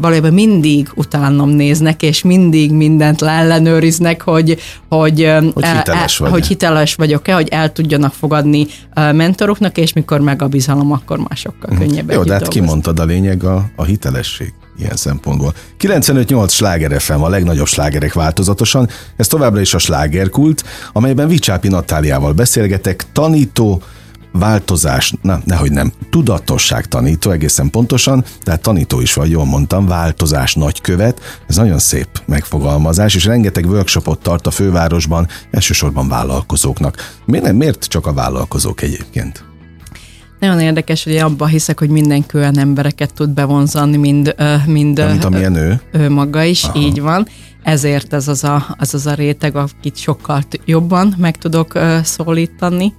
valójában 0.00 0.32
mindig 0.32 0.88
utánam 0.94 1.48
néznek, 1.48 2.02
és 2.02 2.22
mindig 2.22 2.72
mindent 2.72 3.20
leellenőriznek, 3.20 4.22
hogy, 4.22 4.58
hogy, 4.88 5.32
hogy, 5.54 5.66
hiteles, 5.66 6.20
el, 6.20 6.30
hogy 6.30 6.46
hiteles 6.46 6.94
vagyok-e, 6.94 7.34
hogy 7.34 7.48
el 7.48 7.72
tudjanak 7.72 8.12
fogadni 8.12 8.66
mentoroknak, 8.94 9.78
és 9.78 9.92
mikor 9.92 10.20
meg 10.20 10.42
a 10.42 10.48
bizalom, 10.48 10.92
akkor 10.92 11.18
másokkal 11.28 11.70
mhm. 11.70 11.78
könnyebb 11.78 12.10
Jó, 12.10 12.22
de 12.22 12.32
hát 12.32 12.48
kimondtad 12.48 12.98
a 12.98 13.04
lényeg 13.04 13.44
a, 13.44 13.64
a 13.76 13.84
hitelesség 13.84 14.52
ilyen 14.78 14.96
szempontból. 14.96 15.54
95-8 15.80 16.50
sláger 16.50 17.00
FM 17.00 17.22
a 17.22 17.28
legnagyobb 17.28 17.66
slágerek 17.66 18.12
változatosan, 18.12 18.88
ez 19.16 19.26
továbbra 19.26 19.60
is 19.60 19.74
a 19.74 19.78
slágerkult, 19.78 20.64
amelyben 20.92 21.28
Vicsápi 21.28 21.68
Natáliával 21.68 22.32
beszélgetek, 22.32 23.04
tanító, 23.12 23.82
változás, 24.38 25.14
na, 25.22 25.40
nehogy 25.44 25.72
nem, 25.72 25.92
tudatosság 26.10 26.86
tanító 26.86 27.30
egészen 27.30 27.70
pontosan, 27.70 28.24
tehát 28.42 28.62
tanító 28.62 29.00
is 29.00 29.14
vagy, 29.14 29.30
jól 29.30 29.44
mondtam, 29.44 29.86
változás 29.86 30.54
nagykövet, 30.54 31.20
ez 31.46 31.56
nagyon 31.56 31.78
szép 31.78 32.08
megfogalmazás, 32.26 33.14
és 33.14 33.24
rengeteg 33.24 33.66
workshopot 33.66 34.22
tart 34.22 34.46
a 34.46 34.50
fővárosban, 34.50 35.28
elsősorban 35.50 36.08
vállalkozóknak. 36.08 37.14
Miért 37.24 37.44
nem, 37.44 37.56
miért 37.56 37.84
csak 37.84 38.06
a 38.06 38.12
vállalkozók 38.12 38.82
egyébként? 38.82 39.44
Nagyon 40.40 40.60
érdekes, 40.60 41.04
hogy 41.04 41.16
abban 41.16 41.48
hiszek, 41.48 41.78
hogy 41.78 41.88
mindenki 41.88 42.36
olyan 42.36 42.58
embereket 42.58 43.14
tud 43.14 43.30
bevonzani, 43.30 43.96
mind, 43.96 44.34
mind 44.66 44.98
ja, 44.98 45.08
mint 45.08 45.24
amilyen 45.24 45.54
ő. 45.54 45.80
ő 45.92 46.10
maga 46.10 46.42
is, 46.42 46.64
Aha. 46.64 46.78
így 46.78 47.00
van. 47.00 47.28
Ezért 47.62 48.12
ez 48.12 48.28
az 48.28 48.44
a, 48.44 48.66
az, 48.78 48.94
az 48.94 49.06
a 49.06 49.14
réteg, 49.14 49.56
akit 49.56 49.96
sokkal 49.96 50.42
jobban 50.64 51.14
meg 51.18 51.36
tudok 51.36 51.78
szólítani 52.02 52.94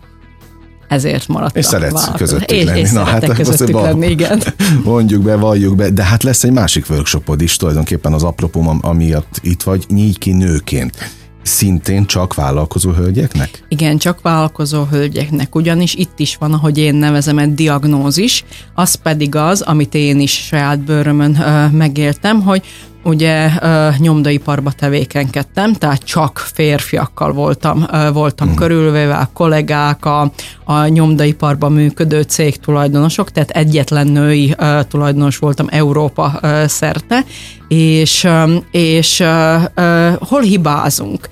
ezért 0.88 1.28
maradt. 1.28 1.56
És 1.56 1.66
szeretsz 1.66 2.12
közöttük 2.16 2.58
és, 2.58 2.64
lenni. 2.64 2.80
És 2.80 2.92
Na, 2.92 3.04
hát 3.04 3.34
közöttük 3.34 3.72
ba, 3.72 3.82
lenni, 3.82 4.08
igen. 4.08 4.42
Mondjuk 4.84 5.24
be, 5.24 5.36
valljuk 5.36 5.76
be, 5.76 5.90
de 5.90 6.04
hát 6.04 6.24
lesz 6.24 6.44
egy 6.44 6.52
másik 6.52 6.90
workshopod 6.90 7.42
is, 7.42 7.56
tulajdonképpen 7.56 8.14
az 8.14 8.24
apropóm, 8.24 8.80
amiatt 8.82 9.40
itt 9.42 9.64
vagy, 9.64 9.86
nyíj 9.90 10.12
ki 10.12 10.32
nőként. 10.32 10.96
Szintén 11.42 12.06
csak 12.06 12.34
vállalkozó 12.34 12.92
hölgyeknek? 12.92 13.64
Igen, 13.68 13.98
csak 13.98 14.22
vállalkozó 14.22 14.84
hölgyeknek, 14.84 15.56
ugyanis 15.56 15.96
itt 15.96 16.20
is 16.20 16.36
van, 16.36 16.54
ahogy 16.54 16.78
én 16.78 16.96
nevezem, 16.96 17.38
egy 17.38 17.54
diagnózis, 17.54 18.46
az 18.74 18.94
pedig 18.94 19.36
az, 19.36 19.62
amit 19.62 19.94
én 19.94 20.20
is 20.20 20.32
saját 20.32 20.80
bőrömön 20.80 21.40
ö, 21.40 21.68
megéltem, 21.68 22.42
hogy 22.42 22.62
ugye 23.08 23.50
nyomdaiparba 23.98 24.72
tevékenykedtem, 24.72 25.74
tehát 25.74 26.04
csak 26.04 26.50
férfiakkal 26.54 27.34
voltam, 27.34 27.88
voltam 28.14 28.50
mm. 28.50 28.54
körülvéve, 28.54 29.16
a 29.16 29.30
kollégák, 29.34 30.06
a, 30.06 30.32
a 30.64 30.88
nyomdaiparban 30.88 31.72
működő 31.72 32.22
cég 32.22 32.58
tulajdonosok, 32.58 33.32
tehát 33.32 33.50
egyetlen 33.50 34.08
női 34.08 34.56
tulajdonos 34.88 35.38
voltam 35.38 35.68
Európa 35.70 36.40
szerte, 36.66 37.24
és, 37.68 38.28
és 38.72 39.24
hol 40.20 40.42
hibázunk? 40.42 41.30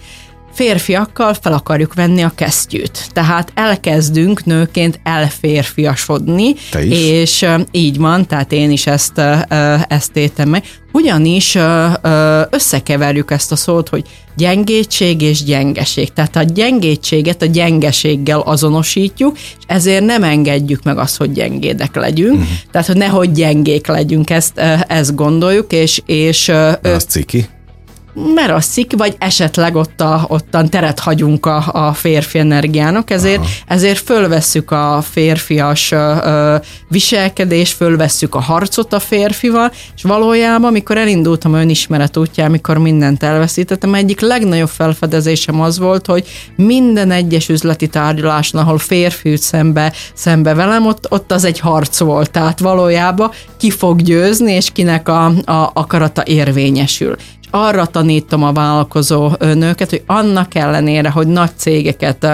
Férfiakkal 0.56 1.34
fel 1.34 1.54
akarjuk 1.54 1.94
venni 1.94 2.22
a 2.22 2.32
kesztyűt. 2.36 3.10
Tehát 3.14 3.52
elkezdünk 3.56 4.46
nőként 4.46 5.00
elférfiasodni, 5.04 6.56
és 6.90 7.46
így 7.72 7.98
van, 7.98 8.28
tehát 8.28 8.52
én 8.52 8.72
is 8.72 8.88
ezt, 8.88 9.22
ezt 9.88 10.16
értem 10.16 10.50
meg. 10.50 10.64
Ugyanis 10.92 11.58
összekeverjük 12.50 13.32
ezt 13.32 13.52
a 13.52 13.56
szót, 13.56 13.90
hogy 13.90 14.04
gyengétség 14.36 15.22
és 15.22 15.44
gyengeség. 15.44 16.14
Tehát 16.14 16.36
a 16.36 16.44
gyengétséget 16.44 17.42
a 17.42 17.46
gyengeséggel 17.46 18.40
azonosítjuk, 18.40 19.38
és 19.38 19.64
ezért 19.68 20.06
nem 20.06 20.24
engedjük 20.24 20.84
meg 20.84 20.98
azt, 20.98 21.18
hogy 21.18 21.32
gyengédek 21.32 21.96
legyünk. 21.96 22.34
Uh-huh. 22.34 22.48
Tehát, 22.72 22.88
hogy 22.88 22.98
nehogy 22.98 23.32
gyengék 23.32 23.88
legyünk, 23.88 24.30
ezt, 24.30 24.58
ezt 24.88 25.16
gondoljuk, 25.16 25.72
és... 25.72 26.02
és 26.06 26.52
az 26.82 27.04
ciki 27.04 27.46
merasszik, 28.16 28.94
vagy 28.98 29.16
esetleg 29.20 29.76
ott 29.76 30.02
a, 30.02 30.26
ottan 30.28 30.70
teret 30.70 31.00
hagyunk 31.00 31.46
a, 31.46 31.66
a 31.72 31.94
férfi 31.94 32.40
energiának, 32.40 33.10
ezért, 33.10 33.38
Aha. 33.38 33.48
ezért 33.68 34.00
fölvesszük 34.00 34.72
a 34.72 35.04
férfias 35.12 35.92
ö, 35.92 36.56
viselkedés, 36.90 37.72
fölvesszük 37.72 38.36
a 38.36 38.40
harcot 38.40 38.94
a 38.94 39.00
férfival, 39.00 39.72
és 39.96 40.04
valójában, 40.04 40.70
amikor 40.70 40.98
elindultam 40.98 41.54
önismeret 41.54 42.18
útján, 42.18 42.48
amikor 42.48 42.78
mindent 42.78 43.24
elveszítettem, 43.24 43.94
egyik 43.94 44.20
legnagyobb 44.20 44.70
felfedezésem 44.70 45.62
az 45.62 45.80
volt, 45.80 46.06
hogy 46.06 46.28
minden 46.56 47.12
egyes 47.12 47.50
üzleti 47.50 47.88
tárgyaláson, 47.88 48.62
ahol 48.62 48.78
férfi 48.78 49.32
üt 49.32 49.42
szembe, 49.42 49.94
szembe 50.14 50.54
velem, 50.54 50.86
ott, 50.86 51.12
ott 51.12 51.32
az 51.32 51.44
egy 51.44 51.60
harc 51.60 52.00
volt, 52.00 52.32
tehát 52.32 52.60
valójában 52.60 53.32
ki 53.58 53.70
fog 53.70 54.02
győzni, 54.02 54.52
és 54.52 54.70
kinek 54.72 55.10
a, 55.10 55.26
a 55.26 55.72
akarata 55.74 56.24
érvényesül 56.26 57.16
arra 57.56 57.86
tanítom 57.86 58.44
a 58.44 58.52
vállalkozó 58.52 59.32
nőket, 59.40 59.90
hogy 59.90 60.04
annak 60.06 60.56
ellenére, 60.56 61.10
hogy 61.10 61.28
nagy 61.28 61.52
cégeket 61.56 62.28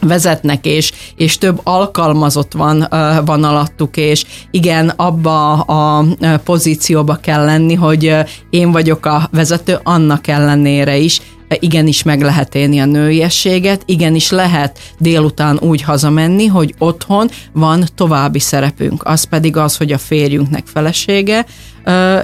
vezetnek, 0.00 0.66
és, 0.66 0.92
és 1.16 1.38
több 1.38 1.60
alkalmazott 1.62 2.52
van, 2.52 2.88
van 3.24 3.44
alattuk, 3.44 3.96
és 3.96 4.24
igen, 4.50 4.88
abba 4.88 5.52
a 5.52 6.04
pozícióba 6.44 7.14
kell 7.14 7.44
lenni, 7.44 7.74
hogy 7.74 8.14
én 8.50 8.72
vagyok 8.72 9.06
a 9.06 9.28
vezető, 9.32 9.78
annak 9.82 10.26
ellenére 10.26 10.96
is 10.96 11.20
igenis 11.48 12.02
meg 12.02 12.22
lehet 12.22 12.54
élni 12.54 12.78
a 12.78 12.84
nőiességet, 12.84 13.82
igenis 13.84 14.30
lehet 14.30 14.78
délután 14.98 15.58
úgy 15.60 15.82
hazamenni, 15.82 16.46
hogy 16.46 16.74
otthon 16.78 17.28
van 17.52 17.84
további 17.94 18.38
szerepünk. 18.38 19.02
Az 19.04 19.24
pedig 19.24 19.56
az, 19.56 19.76
hogy 19.76 19.92
a 19.92 19.98
férjünknek 19.98 20.66
felesége, 20.66 21.46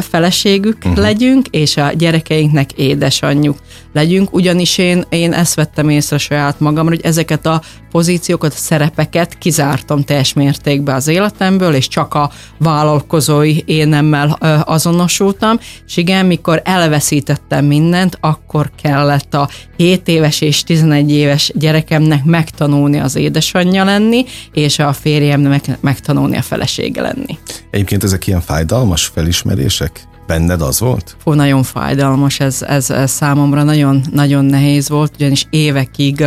feleségük 0.01 0.77
uh-huh. 0.85 0.97
legyünk, 1.03 1.47
és 1.51 1.77
a 1.77 1.93
gyerekeinknek 1.93 2.73
édesanyjuk 2.73 3.59
legyünk, 3.93 4.35
ugyanis 4.35 4.79
én, 4.79 5.05
én 5.09 5.33
ezt 5.33 5.55
vettem 5.55 5.89
észre 5.89 6.19
saját 6.19 6.61
magamra, 6.61 6.91
hogy 6.91 7.05
ezeket 7.05 7.47
a 7.47 7.63
pozíciókat, 7.91 8.53
szerepeket 8.53 9.39
kizártam 9.39 10.03
teljes 10.05 10.33
mértékben 10.33 10.95
az 10.95 11.09
életemből, 11.09 11.75
és 11.75 11.89
csak 11.89 12.15
a 12.15 12.31
vállalkozói 12.59 13.61
énemmel 13.65 14.31
azonosultam, 14.65 15.59
és 15.87 15.97
igen, 15.97 16.27
mikor 16.27 16.63
elveszítettem 16.65 17.65
mindent, 17.65 18.19
akkor 18.21 18.71
kellett 18.83 19.35
a 19.35 19.49
7 19.77 20.09
éves 20.09 20.41
és 20.41 20.63
11 20.63 21.11
éves 21.11 21.53
gyerekemnek 21.55 22.25
megtanulni 22.25 22.99
az 22.99 23.17
édesanyja 23.17 23.85
lenni, 23.85 24.25
és 24.53 24.79
a 24.79 24.93
férjemnek 24.93 25.81
megtanulni 25.81 26.37
a 26.37 26.43
felesége 26.43 27.01
lenni. 27.03 27.39
Egyébként 27.71 28.05
ezek 28.05 28.27
ilyen 28.27 28.41
fájdalmas 28.41 29.07
felismerések? 29.07 30.11
Benned 30.27 30.61
az 30.61 30.81
volt? 30.81 31.17
Fú, 31.23 31.33
nagyon 31.33 31.63
fájdalmas, 31.63 32.41
ez, 32.41 32.63
ez, 32.63 32.91
ez 32.91 33.11
számomra 33.11 33.63
nagyon, 33.63 34.03
nagyon 34.13 34.45
nehéz 34.45 34.89
volt, 34.89 35.13
ugyanis 35.15 35.47
évekig 35.51 36.25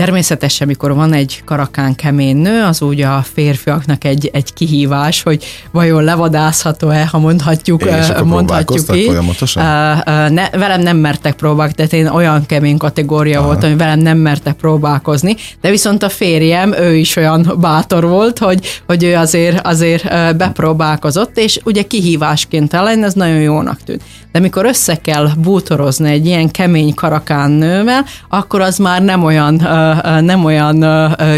Természetesen, 0.00 0.66
mikor 0.66 0.94
van 0.94 1.12
egy 1.12 1.42
karakán 1.44 1.94
kemény 1.94 2.36
nő, 2.36 2.62
az 2.62 2.82
úgy 2.82 3.00
a 3.00 3.24
férfiaknak 3.32 4.04
egy, 4.04 4.30
egy 4.32 4.52
kihívás, 4.52 5.22
hogy 5.22 5.44
vajon 5.70 6.04
levadázható-e, 6.04 7.06
ha 7.06 7.18
mondhatjuk, 7.18 7.84
és 7.84 8.06
mondhatjuk 8.24 8.96
így. 8.96 9.06
Folyamatosan? 9.06 9.62
Ne, 10.32 10.48
velem 10.50 10.80
nem 10.80 10.96
mertek 10.96 11.34
próbálkozni, 11.34 11.74
tehát 11.74 11.92
én 11.92 12.06
olyan 12.06 12.46
kemény 12.46 12.76
kategória 12.76 13.38
Aha. 13.38 13.46
voltam, 13.46 13.68
hogy 13.68 13.78
velem 13.78 13.98
nem 13.98 14.18
mertek 14.18 14.54
próbálkozni, 14.54 15.36
de 15.60 15.70
viszont 15.70 16.02
a 16.02 16.08
férjem, 16.08 16.72
ő 16.72 16.94
is 16.94 17.16
olyan 17.16 17.56
bátor 17.60 18.08
volt, 18.08 18.38
hogy, 18.38 18.82
hogy 18.86 19.04
ő 19.04 19.16
azért, 19.16 19.66
azért 19.66 20.36
bepróbálkozott, 20.36 21.38
és 21.38 21.60
ugye 21.64 21.82
kihívásként 21.82 22.74
ellen 22.74 23.04
ez 23.04 23.12
nagyon 23.12 23.40
jónak 23.40 23.78
tűnt. 23.84 24.02
De 24.32 24.38
mikor 24.38 24.64
össze 24.64 24.94
kell 24.94 25.28
bútorozni 25.38 26.10
egy 26.10 26.26
ilyen 26.26 26.50
kemény 26.50 26.94
karakán 26.94 27.50
nővel, 27.50 28.04
akkor 28.28 28.60
az 28.60 28.76
már 28.76 29.02
nem 29.02 29.24
olyan 29.24 29.58
nem 30.20 30.44
olyan 30.44 30.84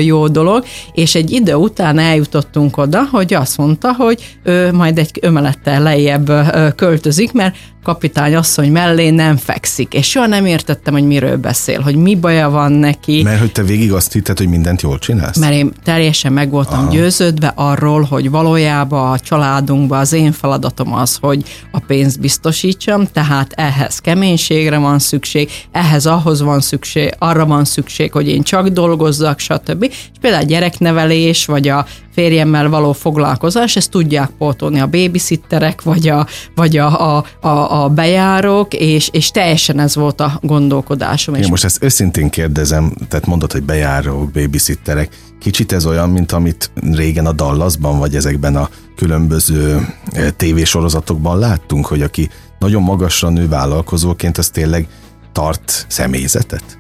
jó 0.01 0.29
dolog, 0.29 0.65
és 0.93 1.15
egy 1.15 1.31
idő 1.31 1.55
után 1.55 1.99
eljutottunk 1.99 2.77
oda, 2.77 3.09
hogy 3.11 3.35
azt 3.35 3.57
mondta, 3.57 3.93
hogy 3.93 4.39
ő 4.43 4.73
majd 4.73 4.99
egy 4.99 5.19
ömelettel 5.21 5.83
lejjebb 5.83 6.33
költözik, 6.77 7.33
mert 7.33 7.57
kapitány 7.83 8.35
asszony 8.35 8.73
mellé 8.73 9.11
nem 9.11 9.37
fekszik, 9.37 9.95
és 9.95 10.09
soha 10.09 10.27
nem 10.27 10.47
értettem, 10.47 10.93
hogy 10.93 11.07
miről 11.07 11.37
beszél, 11.37 11.81
hogy 11.81 11.97
mi 11.97 12.17
baja 12.17 12.51
van 12.51 12.73
neki. 12.73 13.23
Mert 13.23 13.41
hogy 13.41 13.53
te 13.53 13.63
végig 13.63 13.93
azt 13.93 14.13
hitted, 14.13 14.39
hogy 14.39 14.49
mindent 14.49 14.83
jól 14.83 14.99
csinálsz? 14.99 15.37
Mert 15.37 15.53
én 15.53 15.73
teljesen 15.85 16.33
meg 16.33 16.51
voltam 16.51 16.79
Aha. 16.79 16.91
győződve 16.91 17.53
arról, 17.55 18.03
hogy 18.03 18.31
valójában 18.31 19.13
a 19.13 19.19
családunkban 19.19 19.99
az 19.99 20.13
én 20.13 20.33
feladatom 20.33 20.95
az, 20.95 21.19
hogy 21.21 21.43
a 21.71 21.79
pénzt 21.79 22.21
biztosítsam, 22.21 23.07
tehát 23.13 23.53
ehhez 23.53 23.99
keménységre 23.99 24.79
van 24.79 24.99
szükség, 24.99 25.51
ehhez 25.73 26.07
ahhoz 26.07 26.43
van 26.43 26.61
szükség, 26.61 27.15
arra 27.19 27.47
van 27.47 27.65
szükség, 27.65 28.13
hogy 28.13 28.29
én 28.29 28.42
csak 28.43 28.69
dolgozzak, 28.69 29.39
stb. 29.39 29.83
És 29.83 30.19
például 30.21 30.43
a 30.43 30.47
gyereknevelés, 30.47 31.47
vagy 31.47 31.69
a 31.69 31.87
férjemmel 32.13 32.69
való 32.69 32.93
foglalkozás, 32.93 33.77
ezt 33.77 33.91
tudják 33.91 34.31
pótolni 34.39 34.81
a 34.81 34.87
babysitterek, 34.87 35.83
vagy 35.83 36.09
a, 36.09 36.27
vagy 36.55 36.77
a, 36.77 37.17
a, 37.17 37.25
a, 37.41 37.83
a 37.83 37.89
bejárók, 37.89 38.75
és, 38.75 39.09
és 39.13 39.31
teljesen 39.31 39.79
ez 39.79 39.95
volt 39.95 40.21
a 40.21 40.39
gondolkodásom. 40.43 41.35
Én 41.35 41.47
most 41.49 41.65
ezt 41.65 41.83
őszintén 41.83 42.31
kérdezem, 42.31 42.95
tehát 43.09 43.27
mondod, 43.27 43.53
hogy 43.53 43.63
bejárók, 43.63 44.31
babysitterek, 44.31 45.09
kicsit 45.41 45.73
ez 45.73 45.87
olyan, 45.87 46.11
mint 46.11 46.33
amit 46.33 46.71
régen 46.93 47.27
a 47.27 47.33
Dallasban, 47.33 47.99
vagy 47.99 48.15
ezekben 48.17 48.57
a 48.57 48.69
különböző 48.97 49.89
eh, 50.11 50.29
tévésorozatokban 50.37 51.39
láttunk, 51.39 51.87
hogy 51.87 52.03
aki 52.03 52.31
nagyon 52.59 52.83
magasra 52.83 53.29
nő 53.29 53.49
vállalkozóként, 53.49 54.39
az 54.39 54.49
tényleg 54.49 54.89
tart 55.33 55.87
személyzetet? 55.89 56.79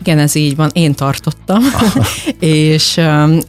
Igen, 0.00 0.18
ez 0.18 0.34
így 0.34 0.56
van, 0.56 0.70
én 0.72 0.94
tartottam, 0.94 1.62
és, 2.38 3.00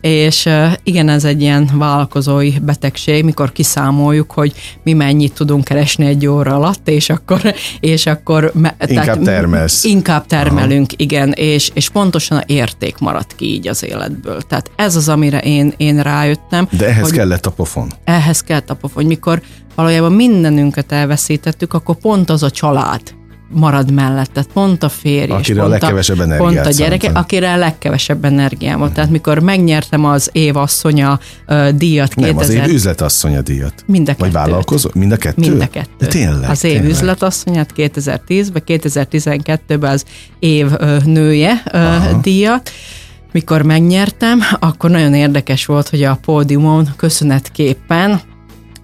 és 0.01 0.49
igen, 0.83 1.09
ez 1.09 1.23
egy 1.23 1.41
ilyen 1.41 1.69
vállalkozói 1.73 2.53
betegség, 2.61 3.23
mikor 3.23 3.51
kiszámoljuk, 3.51 4.31
hogy 4.31 4.53
mi 4.83 4.93
mennyit 4.93 5.33
tudunk 5.33 5.63
keresni 5.63 6.05
egy 6.05 6.27
óra 6.27 6.55
alatt, 6.55 6.89
és 6.89 7.09
akkor, 7.09 7.53
és 7.79 8.05
akkor 8.05 8.51
inkább 8.53 8.87
tehát, 8.87 9.21
termelsz. 9.21 9.83
Inkább 9.83 10.25
termelünk, 10.25 10.85
Aha. 10.87 10.95
igen, 10.97 11.31
és, 11.31 11.71
és 11.73 11.89
pontosan 11.89 12.37
a 12.37 12.43
érték 12.45 12.97
maradt 12.97 13.35
ki 13.35 13.45
így 13.45 13.67
az 13.67 13.85
életből. 13.85 14.41
Tehát 14.41 14.71
ez 14.75 14.95
az, 14.95 15.09
amire 15.09 15.39
én, 15.39 15.73
én 15.77 16.01
rájöttem. 16.01 16.67
De 16.77 16.87
ehhez 16.87 17.03
hogy 17.03 17.11
kellett 17.11 17.45
a 17.45 17.51
pofon. 17.51 17.91
Ehhez 18.03 18.41
kellett 18.41 18.69
a 18.69 18.75
pofon, 18.75 19.05
mikor 19.05 19.41
valójában 19.75 20.11
mindenünket 20.11 20.91
elveszítettük, 20.91 21.73
akkor 21.73 21.95
pont 21.95 22.29
az 22.29 22.43
a 22.43 22.51
család, 22.51 23.01
marad 23.51 23.91
mellett, 23.91 24.47
pont 24.53 24.83
a 24.83 24.89
férj. 24.89 25.31
Akire 25.31 25.63
a 25.63 25.67
legkevesebb 25.67 26.19
energiát 26.19 26.53
Pont 26.53 26.65
a 26.65 26.69
gyereke, 26.69 27.05
szántam. 27.05 27.23
akire 27.23 27.53
a 27.53 27.57
legkevesebb 27.57 28.25
energiám 28.25 28.79
volt. 28.79 28.93
Tehát 28.93 29.09
mikor 29.09 29.39
megnyertem 29.39 30.05
az 30.05 30.29
év 30.31 30.55
asszonya 30.55 31.19
uh, 31.47 31.69
díjat. 31.69 32.15
Nem, 32.15 32.35
2000... 32.35 32.61
az 32.61 32.69
év 32.69 32.75
üzletasszonya 32.75 33.41
díjat. 33.41 33.73
Mind 33.85 34.09
a 34.09 34.13
Vagy 34.17 34.31
vállalkozó? 34.31 34.89
Mind 34.93 35.11
a 35.11 35.17
kettő? 35.17 35.49
Mind 35.49 35.61
a 35.61 35.67
kettő. 35.67 35.91
De 35.97 36.07
tényleg? 36.07 36.49
Az 36.49 36.63
év 36.63 36.71
tényleg. 36.71 36.89
üzletasszonyát 36.89 37.73
2010-ben, 37.75 38.63
2012-ben 38.65 39.91
az 39.91 40.05
év 40.39 40.71
uh, 40.71 41.03
nője 41.03 41.63
uh, 41.73 42.21
díjat 42.21 42.71
mikor 43.31 43.61
megnyertem, 43.61 44.39
akkor 44.59 44.89
nagyon 44.89 45.13
érdekes 45.13 45.65
volt, 45.65 45.89
hogy 45.89 46.03
a 46.03 46.17
pódiumon 46.21 46.89
köszönetképpen 46.95 48.21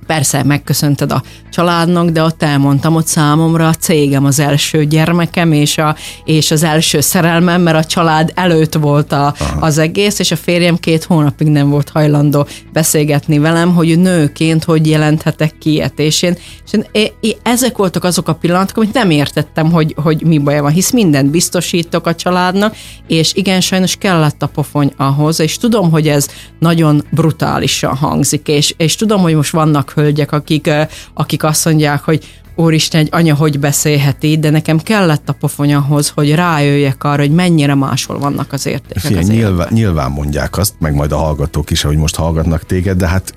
persze 0.08 0.44
megköszönted 0.44 1.12
a 1.12 1.24
családnak, 1.50 2.10
de 2.10 2.24
ott 2.24 2.44
elmondtam, 2.44 2.94
hogy 2.94 3.06
számomra 3.06 3.68
a 3.68 3.74
cégem 3.74 4.26
az 4.26 4.40
első 4.40 4.86
gyermekem, 4.86 5.52
és, 5.52 5.78
a, 5.78 5.96
és 6.26 6.52
az 6.52 6.64
első 6.64 7.02
szerelmem, 7.02 7.62
mert 7.62 7.78
a 7.78 7.84
család 7.84 8.32
előtt 8.36 8.74
volt 8.74 9.12
a, 9.12 9.34
az 9.60 9.78
egész, 9.78 10.20
és 10.20 10.32
a 10.32 10.36
férjem 10.36 10.78
két 10.78 11.04
hónapig 11.04 11.48
nem 11.48 11.70
volt 11.70 11.90
hajlandó 11.90 12.48
beszélgetni 12.74 13.38
velem, 13.38 13.74
hogy 13.74 14.00
nőként 14.00 14.64
hogy 14.64 14.88
jelenthetek 14.88 15.58
ki 15.58 15.72
ilyet, 15.72 16.00
és 16.00 16.22
én, 16.22 16.38
és 16.66 16.74
én, 16.74 16.86
én, 17.20 17.36
ezek 17.44 17.77
voltak 17.77 18.03
azok 18.03 18.27
a 18.27 18.34
pillanatok, 18.34 18.77
amit 18.77 18.94
nem 18.94 19.10
értettem, 19.10 19.72
hogy, 19.72 19.96
hogy 20.03 20.25
mi 20.25 20.38
baj 20.38 20.60
van, 20.60 20.72
hisz 20.72 20.92
mindent 20.92 21.31
biztosítok 21.31 22.08
a 22.08 22.16
családnak, 22.16 22.75
és 23.08 23.34
igen, 23.34 23.62
sajnos 23.62 23.96
kellett 23.96 24.44
a 24.44 24.48
pofony 24.48 24.94
ahhoz, 24.98 25.40
és 25.40 25.58
tudom, 25.58 25.92
hogy 25.92 26.08
ez 26.08 26.27
nagyon 26.60 27.03
brutálisan 27.12 27.96
hangzik, 27.96 28.48
és, 28.48 28.74
és 28.77 28.96
tudom, 28.96 29.22
hogy 29.22 29.36
most 29.36 29.51
vannak 29.51 29.90
hölgyek, 29.98 30.31
akik, 30.31 30.70
akik 31.14 31.44
azt 31.44 31.66
mondják, 31.66 32.03
hogy 32.03 32.25
Úristen, 32.55 33.01
egy 33.01 33.07
anya 33.12 33.36
hogy 33.36 33.60
beszélheti, 33.60 34.38
de 34.38 34.50
nekem 34.50 34.77
kellett 34.77 35.29
a 35.29 35.33
pofony 35.33 35.74
ahhoz, 35.74 36.10
hogy 36.10 36.36
rájöjjek 36.36 37.03
arra, 37.03 37.22
hogy 37.22 37.31
mennyire 37.31 37.75
máshol 37.75 38.20
vannak 38.20 38.53
az 38.53 38.66
értékek. 38.66 39.01
Fia, 39.01 39.18
az 39.18 39.27
nyilván, 39.27 39.68
nyilván 39.72 40.12
mondják 40.12 40.57
azt, 40.57 40.74
meg 40.79 40.94
majd 40.94 41.12
a 41.12 41.18
hallgatók 41.18 41.72
is, 41.72 41.81
hogy 41.81 41.98
most 41.98 42.16
hallgatnak 42.16 42.66
téged, 42.66 42.98
de 42.98 43.07
hát 43.07 43.33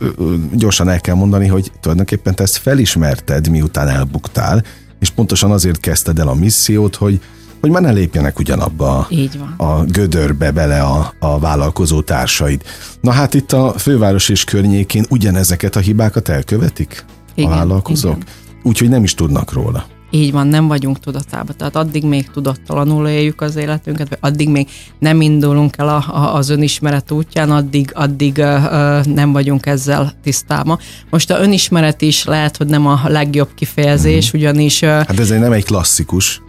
gyorsan 0.53 0.89
el 0.89 1.01
kell 1.01 1.15
mondani, 1.15 1.47
hogy 1.47 1.73
tulajdonképpen 1.81 2.35
te 2.35 2.43
ezt 2.43 2.57
felismerted, 2.57 3.49
miután 3.49 3.89
elbuktál, 3.89 4.65
és 5.01 5.11
pontosan 5.11 5.51
azért 5.51 5.81
kezdted 5.81 6.19
el 6.19 6.29
a 6.29 6.35
missziót, 6.35 6.97
hogy 6.97 7.21
hogy 7.61 7.71
már 7.71 7.83
ne 7.83 7.91
lépjenek 7.91 8.39
ugyanabba 8.39 9.07
Így 9.11 9.39
van. 9.39 9.69
a 9.69 9.85
gödörbe 9.85 10.51
bele 10.51 10.81
a, 10.81 11.15
a 11.19 11.39
vállalkozó 11.39 12.01
társaid. 12.01 12.63
Na 13.01 13.11
hát 13.11 13.35
itt 13.35 13.53
a 13.53 13.75
főváros 13.79 14.29
és 14.29 14.45
környékén 14.45 15.05
ugyanezeket 15.09 15.77
a 15.77 15.81
hibákat 15.81 16.29
elkövetik 16.29 17.05
igen, 17.35 17.51
a 17.51 17.55
vállalkozók? 17.55 18.19
Úgyhogy 18.63 18.89
nem 18.89 19.03
is 19.03 19.15
tudnak 19.15 19.53
róla. 19.53 19.87
Így 20.11 20.33
van, 20.33 20.47
nem 20.47 20.69
vagyunk 20.69 20.99
tudatában. 20.99 21.57
Tehát 21.57 21.77
addig 21.77 22.05
még 22.05 22.31
tudattalanul 22.31 23.09
éljük 23.09 23.41
az 23.41 23.57
életünket, 23.57 24.09
vagy 24.09 24.19
addig 24.21 24.49
még 24.49 24.69
nem 24.99 25.21
indulunk 25.21 25.75
el 25.77 25.89
a, 25.89 26.05
a, 26.09 26.35
az 26.35 26.49
önismeret 26.49 27.11
útján, 27.11 27.51
addig, 27.51 27.91
addig 27.95 28.37
uh, 28.39 28.65
uh, 28.65 29.05
nem 29.05 29.33
vagyunk 29.33 29.67
ezzel 29.67 30.13
tisztában. 30.23 30.79
Most 31.11 31.31
a 31.31 31.41
önismeret 31.41 32.03
is 32.03 32.25
lehet, 32.25 32.57
hogy 32.57 32.67
nem 32.67 32.87
a 32.87 33.01
legjobb 33.05 33.49
kifejezés, 33.55 34.35
mm. 34.35 34.39
ugyanis... 34.39 34.83
Uh, 34.83 34.89
hát 34.89 35.19
ez 35.19 35.29
nem 35.29 35.53
egy 35.53 35.65
klasszikus 35.65 36.43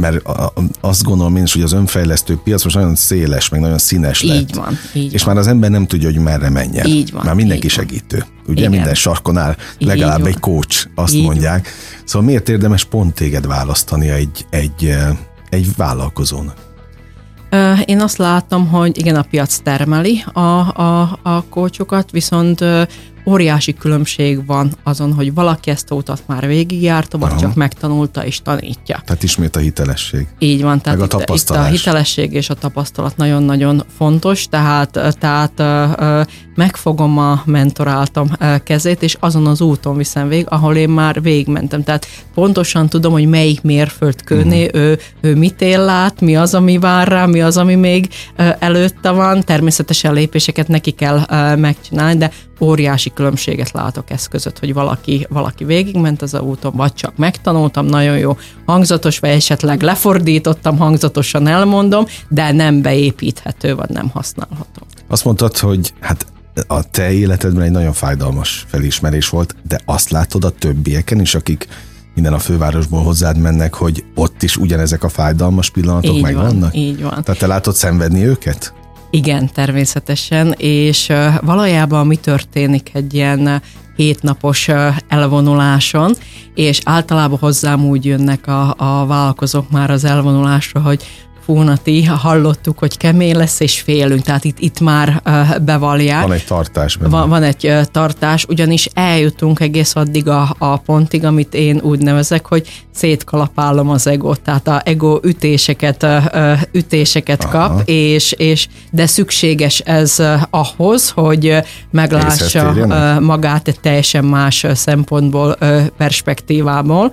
mert 0.00 0.28
azt 0.80 1.02
gondolom 1.02 1.36
én 1.36 1.42
is, 1.42 1.52
hogy 1.52 1.62
az 1.62 1.72
önfejlesztő 1.72 2.38
piac 2.44 2.64
most 2.64 2.76
nagyon 2.76 2.94
széles, 2.94 3.48
meg 3.48 3.60
nagyon 3.60 3.78
színes 3.78 4.22
lett. 4.22 4.40
Így 4.40 4.54
van. 4.54 4.78
Így 4.92 5.12
és 5.12 5.22
van. 5.22 5.34
már 5.34 5.42
az 5.42 5.48
ember 5.48 5.70
nem 5.70 5.86
tudja, 5.86 6.10
hogy 6.10 6.18
merre 6.18 6.48
menjen. 6.48 6.86
Így 6.86 7.12
van. 7.12 7.22
Már 7.24 7.34
mindenki 7.34 7.64
így 7.64 7.72
segítő. 7.72 8.18
Van. 8.18 8.28
Ugye 8.46 8.60
Igen. 8.60 8.70
minden 8.70 8.94
sarkon 8.94 9.36
áll 9.36 9.56
legalább 9.78 10.26
egy 10.26 10.38
coach, 10.38 10.86
azt 10.94 11.14
így 11.14 11.24
mondják. 11.24 11.62
Van. 11.62 12.02
Szóval 12.04 12.26
miért 12.26 12.48
érdemes 12.48 12.84
pont 12.84 13.14
téged 13.14 13.46
választani 13.46 14.08
egy, 14.08 14.46
egy, 14.50 14.96
egy 15.48 15.76
vállalkozónak? 15.76 16.54
Én 17.84 18.00
azt 18.00 18.16
látom, 18.16 18.68
hogy 18.68 18.98
igen, 18.98 19.16
a 19.16 19.24
piac 19.30 19.58
termeli 19.58 20.24
a, 20.32 20.40
a, 20.40 21.18
a 21.22 21.44
kócsokat, 21.48 22.10
viszont 22.10 22.64
óriási 23.30 23.74
különbség 23.74 24.46
van 24.46 24.72
azon, 24.82 25.12
hogy 25.12 25.34
valaki 25.34 25.70
ezt 25.70 25.90
a 25.90 25.94
utat 25.94 26.22
már 26.26 26.46
végigjárta, 26.46 27.18
vagy 27.18 27.30
Aha. 27.30 27.40
csak 27.40 27.54
megtanulta 27.54 28.24
és 28.24 28.40
tanítja. 28.42 29.02
Tehát 29.04 29.22
ismét 29.22 29.56
a 29.56 29.58
hitelesség. 29.58 30.26
Így 30.38 30.62
van, 30.62 30.80
tehát 30.80 30.98
Meg 30.98 31.14
a 31.14 31.20
itt, 31.20 31.34
itt 31.34 31.50
a 31.50 31.64
hitelesség 31.64 32.32
és 32.32 32.50
a 32.50 32.54
tapasztalat 32.54 33.16
nagyon-nagyon 33.16 33.84
fontos, 33.96 34.46
tehát, 34.46 34.98
tehát 35.18 35.62
megfogom 36.54 37.18
a 37.18 37.42
mentoráltam 37.44 38.30
kezét, 38.64 39.02
és 39.02 39.16
azon 39.20 39.46
az 39.46 39.60
úton 39.60 39.96
viszem 39.96 40.28
végig, 40.28 40.46
ahol 40.48 40.76
én 40.76 40.88
már 40.88 41.22
végigmentem. 41.22 41.82
Tehát 41.82 42.06
pontosan 42.34 42.88
tudom, 42.88 43.12
hogy 43.12 43.28
melyik 43.28 43.62
mérföldkőné 43.62 44.64
uh-huh. 44.64 44.80
ő, 44.80 44.98
ő 45.20 45.34
mit 45.34 45.60
él 45.60 45.84
lát, 45.84 46.20
mi 46.20 46.36
az, 46.36 46.54
ami 46.54 46.78
vár 46.78 47.08
rá, 47.08 47.26
mi 47.26 47.40
az, 47.40 47.56
ami 47.56 47.74
még 47.74 48.08
előtte 48.58 49.10
van. 49.10 49.42
Természetesen 49.44 50.12
lépéseket 50.12 50.68
neki 50.68 50.90
kell 50.90 51.24
megcsinálni, 51.56 52.18
de 52.18 52.30
óriási 52.60 53.10
különbséget 53.20 53.70
látok 53.70 54.10
ez 54.10 54.26
között, 54.26 54.58
hogy 54.58 54.72
valaki, 54.72 55.26
valaki 55.28 55.64
végigment 55.64 56.22
az 56.22 56.34
úton, 56.34 56.72
vagy 56.76 56.92
csak 56.92 57.16
megtanultam, 57.16 57.86
nagyon 57.86 58.18
jó 58.18 58.36
hangzatos, 58.66 59.18
vagy 59.18 59.30
esetleg 59.30 59.82
lefordítottam, 59.82 60.78
hangzatosan 60.78 61.46
elmondom, 61.46 62.04
de 62.28 62.52
nem 62.52 62.82
beépíthető, 62.82 63.74
vagy 63.74 63.88
nem 63.88 64.08
használható. 64.08 64.86
Azt 65.08 65.24
mondtad, 65.24 65.58
hogy 65.58 65.92
hát 66.00 66.26
a 66.66 66.90
te 66.90 67.12
életedben 67.12 67.62
egy 67.62 67.70
nagyon 67.70 67.92
fájdalmas 67.92 68.64
felismerés 68.68 69.28
volt, 69.28 69.54
de 69.68 69.80
azt 69.84 70.10
látod 70.10 70.44
a 70.44 70.50
többieken 70.50 71.20
is, 71.20 71.34
akik 71.34 71.68
minden 72.14 72.32
a 72.32 72.38
fővárosból 72.38 73.02
hozzád 73.02 73.38
mennek, 73.38 73.74
hogy 73.74 74.04
ott 74.14 74.42
is 74.42 74.56
ugyanezek 74.56 75.04
a 75.04 75.08
fájdalmas 75.08 75.70
pillanatok 75.70 76.14
így 76.14 76.22
megvannak? 76.22 76.72
Van, 76.72 76.80
így 76.80 77.02
van. 77.02 77.22
Tehát 77.24 77.40
te 77.40 77.46
látod 77.46 77.74
szenvedni 77.74 78.26
őket? 78.26 78.74
Igen, 79.10 79.50
természetesen, 79.52 80.54
és 80.56 81.12
valójában 81.40 82.06
mi 82.06 82.16
történik 82.16 82.90
egy 82.92 83.14
ilyen 83.14 83.62
hétnapos 83.96 84.68
elvonuláson, 85.08 86.12
és 86.54 86.80
általában 86.84 87.38
hozzám 87.38 87.84
úgy 87.84 88.04
jönnek 88.04 88.46
a, 88.46 88.74
a 88.76 89.06
vállalkozók 89.06 89.70
már 89.70 89.90
az 89.90 90.04
elvonulásra, 90.04 90.80
hogy 90.80 91.04
Fónati, 91.50 92.04
hallottuk, 92.04 92.78
hogy 92.78 92.96
kemény 92.96 93.36
lesz, 93.36 93.60
és 93.60 93.80
félünk, 93.80 94.22
tehát 94.22 94.44
itt, 94.44 94.58
itt 94.58 94.80
már 94.80 95.22
bevallják. 95.62 96.22
Van 96.22 96.32
egy 96.32 96.44
tartás 96.44 96.96
benne. 96.96 97.10
Van, 97.10 97.28
van 97.28 97.42
egy 97.42 97.74
tartás, 97.92 98.44
ugyanis 98.48 98.88
eljutunk 98.94 99.60
egész 99.60 99.96
addig 99.96 100.28
a, 100.28 100.54
a 100.58 100.76
pontig, 100.76 101.24
amit 101.24 101.54
én 101.54 101.80
úgy 101.82 101.98
nevezek, 101.98 102.46
hogy 102.46 102.82
szétkalapálom 102.94 103.88
az 103.88 104.06
egót, 104.06 104.40
tehát 104.40 104.68
a 104.68 104.80
ego 104.84 105.18
ütéseket, 105.22 106.06
ütéseket 106.72 107.44
Aha. 107.44 107.68
kap, 107.68 107.82
és, 107.84 108.32
és 108.32 108.66
de 108.90 109.06
szükséges 109.06 109.78
ez 109.78 110.22
ahhoz, 110.50 111.10
hogy 111.10 111.56
meglássa 111.90 112.74
magát 113.20 113.68
egy 113.68 113.80
teljesen 113.80 114.24
más 114.24 114.66
szempontból, 114.74 115.56
perspektívából, 115.96 117.12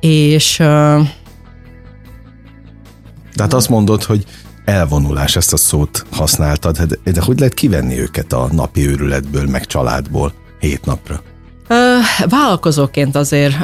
és 0.00 0.62
tehát 3.34 3.52
azt 3.52 3.68
mondod, 3.68 4.02
hogy 4.02 4.24
elvonulás, 4.64 5.36
ezt 5.36 5.52
a 5.52 5.56
szót 5.56 6.06
használtad, 6.10 6.76
hát, 6.76 7.02
de 7.02 7.22
hogy 7.22 7.38
lehet 7.38 7.54
kivenni 7.54 7.98
őket 7.98 8.32
a 8.32 8.48
napi 8.52 8.86
őrületből, 8.86 9.46
meg 9.46 9.66
családból 9.66 10.32
hét 10.60 10.84
napra? 10.84 11.22
Vállalkozóként 12.28 13.16
azért 13.16 13.54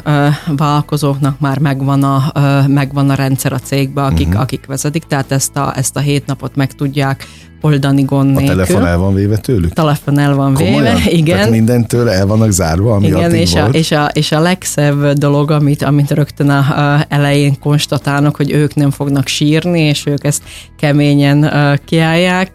vállalkozóknak 0.57 1.39
már 1.39 1.59
megvan 1.59 2.03
a, 2.03 2.31
megvan 2.67 3.09
a 3.09 3.13
rendszer 3.13 3.53
a 3.53 3.59
cégbe, 3.59 4.03
akik, 4.03 4.27
uh-huh. 4.27 4.41
akik 4.41 4.65
vezetik, 4.65 5.03
tehát 5.03 5.31
ezt 5.31 5.57
a, 5.57 5.73
ezt 5.77 5.95
a 5.95 5.99
hét 5.99 6.25
napot 6.25 6.55
meg 6.55 6.73
tudják 6.73 7.27
oldani 7.61 8.03
gond 8.03 8.35
nélkül. 8.35 8.59
A 8.59 8.65
telefon 8.65 8.85
el 8.85 8.97
van 8.97 9.13
véve 9.13 9.37
tőlük? 9.37 9.73
Telefon 9.73 10.19
el 10.19 10.35
van 10.35 10.53
Komolyan? 10.53 10.95
véve, 10.95 11.11
igen. 11.19 11.35
Tehát 11.35 11.51
mindentől 11.51 12.09
el 12.09 12.27
vannak 12.27 12.51
zárva, 12.51 12.93
ami 12.93 13.07
igen, 13.07 13.33
és 13.33 13.51
volt. 13.51 13.75
A, 13.75 13.77
és, 13.77 13.91
a, 13.91 14.09
és 14.13 14.31
a 14.31 14.39
legszebb 14.39 15.13
dolog, 15.13 15.51
amit, 15.51 15.83
amit 15.83 16.11
rögtön 16.11 16.49
a, 16.49 16.93
a 16.93 17.05
elején 17.09 17.59
konstatálnak, 17.59 18.35
hogy 18.35 18.51
ők 18.51 18.75
nem 18.75 18.91
fognak 18.91 19.27
sírni, 19.27 19.79
és 19.79 20.05
ők 20.05 20.23
ezt 20.23 20.43
keményen 20.77 21.43
uh, 21.43 21.77
kiállják, 21.85 22.53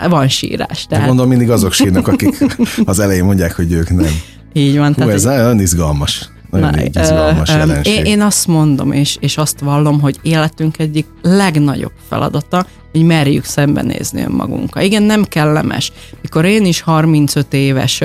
uh, 0.00 0.08
van 0.08 0.28
sírás. 0.28 0.86
Tehát. 0.86 1.04
De 1.04 1.08
gondolom 1.08 1.30
mindig 1.30 1.50
azok 1.50 1.72
sírnak, 1.72 2.08
akik 2.08 2.44
az 2.84 2.98
elején 2.98 3.24
mondják, 3.24 3.56
hogy 3.56 3.72
ők 3.72 3.90
nem. 3.90 4.12
Így 4.52 4.78
van. 4.78 4.86
Hú, 4.86 4.94
tehát 4.94 5.12
ez 5.12 5.22
nagyon 5.22 5.60
izgalmas. 5.60 6.30
Nagyon 6.50 6.70
Na, 6.70 7.00
izgalmas 7.02 7.48
ö, 7.48 7.52
jelenség. 7.52 7.94
Én, 7.94 8.04
én 8.04 8.20
azt 8.20 8.46
mondom, 8.46 8.92
és, 8.92 9.16
és 9.20 9.36
azt 9.36 9.60
vallom, 9.60 10.00
hogy 10.00 10.18
életünk 10.22 10.78
egyik 10.78 11.06
legnagyobb 11.22 11.92
feladata, 12.08 12.66
hogy 12.92 13.04
merjük 13.04 13.44
szembenézni 13.44 14.22
önmagunkkal. 14.22 14.82
Igen, 14.82 15.02
nem 15.02 15.24
kellemes. 15.24 15.92
Mikor 16.22 16.44
én 16.44 16.64
is 16.64 16.80
35 16.80 17.52
éves 17.52 18.02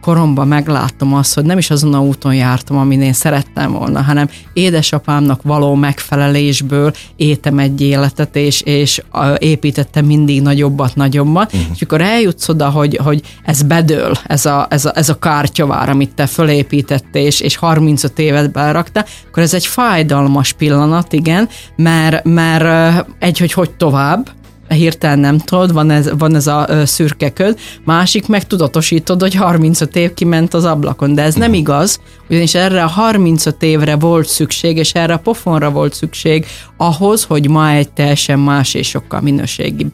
koromban 0.00 0.48
megláttam 0.48 1.14
azt, 1.14 1.34
hogy 1.34 1.44
nem 1.44 1.58
is 1.58 1.70
azon 1.70 1.94
a 1.94 2.00
úton 2.00 2.34
jártam, 2.34 2.76
amin 2.76 3.02
én 3.02 3.12
szerettem 3.12 3.72
volna, 3.72 4.02
hanem 4.02 4.28
édesapámnak 4.52 5.42
való 5.42 5.74
megfelelésből 5.74 6.92
étem 7.16 7.58
egy 7.58 7.80
életet, 7.80 8.36
és, 8.36 8.60
és 8.60 9.02
építettem 9.38 10.04
mindig 10.04 10.42
nagyobbat, 10.42 10.94
nagyobbat, 10.94 11.52
uh-huh. 11.52 11.70
és 11.74 11.82
akkor 11.82 12.00
eljutsz 12.00 12.48
oda, 12.48 12.68
hogy, 12.68 12.98
hogy 13.04 13.22
ez 13.44 13.62
bedől, 13.62 14.12
ez 14.26 14.46
a, 14.46 14.66
ez 14.70 14.84
a, 14.84 14.92
ez 14.94 15.08
a 15.08 15.18
kártyavár, 15.18 15.88
amit 15.88 16.14
te 16.14 16.26
fölépítettél, 16.26 17.26
és, 17.26 17.40
és 17.40 17.56
35 17.56 18.18
évet 18.18 18.52
beraktál, 18.52 19.06
akkor 19.28 19.42
ez 19.42 19.54
egy 19.54 19.66
fájdalmas 19.66 20.52
pillanat, 20.52 21.12
igen, 21.12 21.48
mert, 21.76 22.24
mert 22.24 23.06
egy, 23.18 23.38
hogy 23.38 23.52
hogy 23.52 23.70
tovább, 23.70 24.30
hirtelen 24.74 25.18
nem 25.18 25.38
tudod, 25.38 25.72
van 25.72 25.90
ez, 25.90 26.10
van 26.18 26.34
ez 26.34 26.46
a 26.46 26.68
szürke 26.84 27.30
köd, 27.30 27.58
másik 27.84 28.26
meg 28.26 28.46
tudatosítod, 28.46 29.20
hogy 29.20 29.34
35 29.34 29.96
év 29.96 30.14
kiment 30.14 30.54
az 30.54 30.64
ablakon, 30.64 31.14
de 31.14 31.22
ez 31.22 31.34
nem 31.34 31.50
mhm. 31.50 31.58
igaz, 31.58 32.00
ugyanis 32.28 32.54
erre 32.54 32.82
a 32.82 32.86
35 32.86 33.62
évre 33.62 33.96
volt 33.96 34.28
szükség, 34.28 34.76
és 34.76 34.92
erre 34.92 35.12
a 35.12 35.18
pofonra 35.18 35.70
volt 35.70 35.94
szükség 35.94 36.46
ahhoz, 36.76 37.24
hogy 37.24 37.48
ma 37.48 37.70
egy 37.70 37.90
teljesen 37.90 38.38
más 38.38 38.74
és 38.74 38.88
sokkal 38.88 39.20
minőségibb 39.20 39.92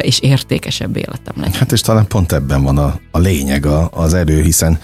és 0.00 0.18
értékesebb 0.18 0.96
életem 0.96 1.34
legyen. 1.36 1.52
Hát 1.52 1.72
és 1.72 1.80
talán 1.80 2.06
pont 2.06 2.32
ebben 2.32 2.62
van 2.62 2.78
a, 2.78 3.00
a 3.10 3.18
lényeg, 3.18 3.66
a, 3.66 3.90
az 3.92 4.14
erő, 4.14 4.42
hiszen 4.42 4.78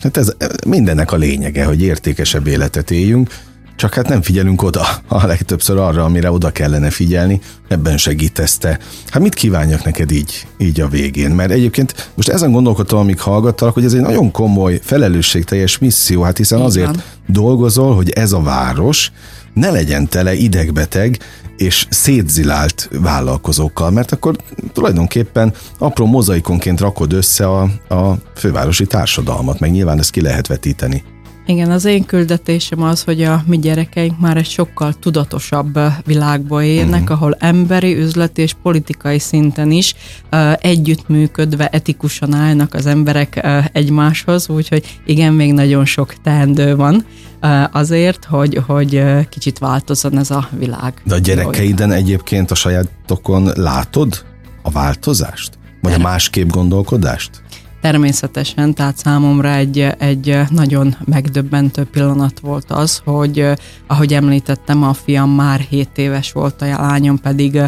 hát 0.00 0.16
ez 0.16 0.32
mindennek 0.66 1.12
a 1.12 1.16
lényege, 1.16 1.64
hogy 1.64 1.82
értékesebb 1.82 2.46
életet 2.46 2.90
éljünk, 2.90 3.30
csak 3.76 3.94
hát 3.94 4.08
nem 4.08 4.22
figyelünk 4.22 4.62
oda 4.62 4.86
a 5.08 5.26
legtöbbször 5.26 5.78
arra, 5.78 6.04
amire 6.04 6.30
oda 6.30 6.50
kellene 6.50 6.90
figyelni, 6.90 7.40
ebben 7.68 7.96
segítesz 7.96 8.58
te. 8.58 8.78
Hát 9.08 9.22
mit 9.22 9.34
kívánjak 9.34 9.84
neked 9.84 10.10
így, 10.10 10.46
így 10.58 10.80
a 10.80 10.88
végén? 10.88 11.30
Mert 11.30 11.50
egyébként 11.50 12.10
most 12.14 12.28
ezen 12.28 12.52
gondolkodtam, 12.52 12.98
amíg 12.98 13.20
hallgattalak, 13.20 13.74
hogy 13.74 13.84
ez 13.84 13.92
egy 13.92 14.00
nagyon 14.00 14.30
komoly, 14.30 14.80
felelősségteljes 14.82 15.78
misszió, 15.78 16.22
hát 16.22 16.36
hiszen 16.36 16.60
azért 16.60 17.02
dolgozol, 17.26 17.94
hogy 17.94 18.10
ez 18.10 18.32
a 18.32 18.40
város 18.40 19.12
ne 19.54 19.70
legyen 19.70 20.08
tele 20.08 20.34
idegbeteg 20.34 21.18
és 21.56 21.86
szétzilált 21.90 22.88
vállalkozókkal, 23.00 23.90
mert 23.90 24.12
akkor 24.12 24.36
tulajdonképpen 24.72 25.52
apró 25.78 26.06
mozaikonként 26.06 26.80
rakod 26.80 27.12
össze 27.12 27.48
a, 27.48 27.62
a 27.88 28.16
fővárosi 28.34 28.86
társadalmat, 28.86 29.60
meg 29.60 29.70
nyilván 29.70 29.98
ezt 29.98 30.10
ki 30.10 30.20
lehet 30.20 30.46
vetíteni. 30.46 31.02
Igen, 31.46 31.70
az 31.70 31.84
én 31.84 32.04
küldetésem 32.04 32.82
az, 32.82 33.02
hogy 33.02 33.22
a 33.22 33.42
mi 33.46 33.58
gyerekeink 33.58 34.20
már 34.20 34.36
egy 34.36 34.48
sokkal 34.48 34.92
tudatosabb 34.92 35.78
világba 36.04 36.62
érnek, 36.62 37.02
uh-huh. 37.02 37.16
ahol 37.16 37.36
emberi, 37.38 37.96
üzleti 37.96 38.42
és 38.42 38.54
politikai 38.62 39.18
szinten 39.18 39.70
is 39.70 39.94
uh, 40.32 40.52
együttműködve 40.60 41.68
etikusan 41.68 42.34
állnak 42.34 42.74
az 42.74 42.86
emberek 42.86 43.40
uh, 43.44 43.64
egymáshoz, 43.72 44.48
úgyhogy 44.48 45.00
igen, 45.04 45.32
még 45.32 45.52
nagyon 45.52 45.84
sok 45.84 46.14
teendő 46.22 46.76
van 46.76 47.06
uh, 47.42 47.76
azért, 47.76 48.24
hogy, 48.24 48.60
hogy 48.66 48.94
uh, 48.94 49.28
kicsit 49.28 49.58
változzon 49.58 50.18
ez 50.18 50.30
a 50.30 50.48
világ. 50.58 50.94
De 51.04 51.14
a 51.14 51.18
gyerekeiden 51.18 51.92
egyébként 51.92 52.50
a 52.50 52.54
sajátokon 52.54 53.50
látod 53.54 54.24
a 54.62 54.70
változást? 54.70 55.58
Vagy 55.80 55.92
a 55.92 55.98
másképp 55.98 56.50
gondolkodást? 56.50 57.41
Természetesen, 57.82 58.74
tehát 58.74 58.96
számomra 58.96 59.54
egy, 59.54 59.88
egy 59.98 60.38
nagyon 60.50 60.96
megdöbbentő 61.04 61.84
pillanat 61.84 62.40
volt 62.40 62.70
az, 62.70 63.00
hogy 63.04 63.46
ahogy 63.86 64.14
említettem, 64.14 64.82
a 64.82 64.92
fiam 64.92 65.30
már 65.30 65.60
7 65.60 65.88
éves 65.96 66.32
volt, 66.32 66.62
a 66.62 66.66
lányom 66.66 67.20
pedig 67.20 67.58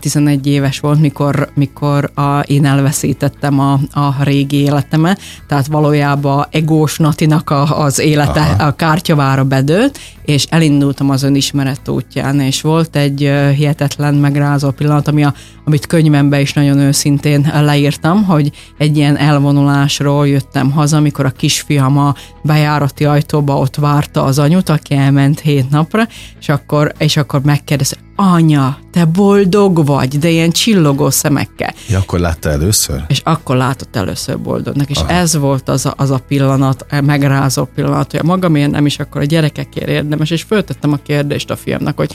11 0.00 0.46
éves 0.46 0.80
volt, 0.80 1.00
mikor, 1.00 1.50
mikor 1.54 2.10
a, 2.14 2.38
én 2.38 2.64
elveszítettem 2.64 3.60
a, 3.60 3.72
a 3.92 4.22
régi 4.22 4.56
életemet, 4.56 5.20
tehát 5.46 5.66
valójában 5.66 6.46
egós 6.50 6.98
Natinak 6.98 7.50
a, 7.50 7.80
az 7.80 7.98
élete 7.98 8.40
Aha. 8.40 8.64
a 8.64 8.72
kártyavára 8.72 9.44
bedőlt, 9.44 9.98
és 10.24 10.46
elindultam 10.50 11.10
az 11.10 11.22
önismeret 11.22 11.88
útján, 11.88 12.40
és 12.40 12.60
volt 12.60 12.96
egy 12.96 13.18
hihetetlen 13.56 14.14
megrázó 14.14 14.70
pillanat, 14.70 15.08
ami 15.08 15.24
a, 15.24 15.34
amit 15.64 15.86
könyvembe 15.86 16.40
is 16.40 16.52
nagyon 16.52 16.78
őszintén 16.78 17.52
leírtam, 17.60 18.24
hogy 18.24 18.50
egy 18.78 18.96
ilyen 18.96 19.16
elvonulásról 19.44 20.28
jöttem 20.28 20.70
haza, 20.70 20.96
amikor 20.96 21.24
a 21.24 21.30
kisfiam 21.30 21.98
a 21.98 22.14
bejárati 22.42 23.04
ajtóba 23.04 23.58
ott 23.58 23.76
várta 23.76 24.22
az 24.24 24.38
anyut, 24.38 24.68
aki 24.68 24.94
elment 24.94 25.40
hét 25.40 25.70
napra, 25.70 26.08
és 26.40 26.48
akkor, 26.48 26.92
és 26.98 27.16
akkor 27.16 27.40
megkérdezte, 27.42 27.96
anya, 28.16 28.78
te 28.92 29.04
boldog 29.04 29.86
vagy, 29.86 30.18
de 30.18 30.28
ilyen 30.28 30.50
csillogó 30.50 31.10
szemekkel. 31.10 31.74
Ja, 31.88 31.98
akkor 31.98 32.18
látta 32.18 32.50
először? 32.50 33.04
És 33.08 33.20
akkor 33.24 33.56
látott 33.56 33.96
először 33.96 34.40
boldognak, 34.40 34.90
és 34.90 34.98
Aha. 34.98 35.10
ez 35.10 35.36
volt 35.36 35.68
az 35.68 35.86
a, 35.86 35.94
az 35.96 36.10
a 36.10 36.18
pillanat, 36.28 36.86
a 36.90 37.00
megrázó 37.00 37.64
pillanat, 37.64 38.10
hogy 38.10 38.20
a 38.20 38.26
magamért 38.26 38.70
nem 38.70 38.86
is, 38.86 38.98
akkor 38.98 39.20
a 39.20 39.24
gyerekekért 39.24 39.88
érdemes, 39.88 40.30
és 40.30 40.42
föltettem 40.42 40.92
a 40.92 40.96
kérdést 40.96 41.50
a 41.50 41.56
fiamnak, 41.56 41.96
hogy 41.96 42.14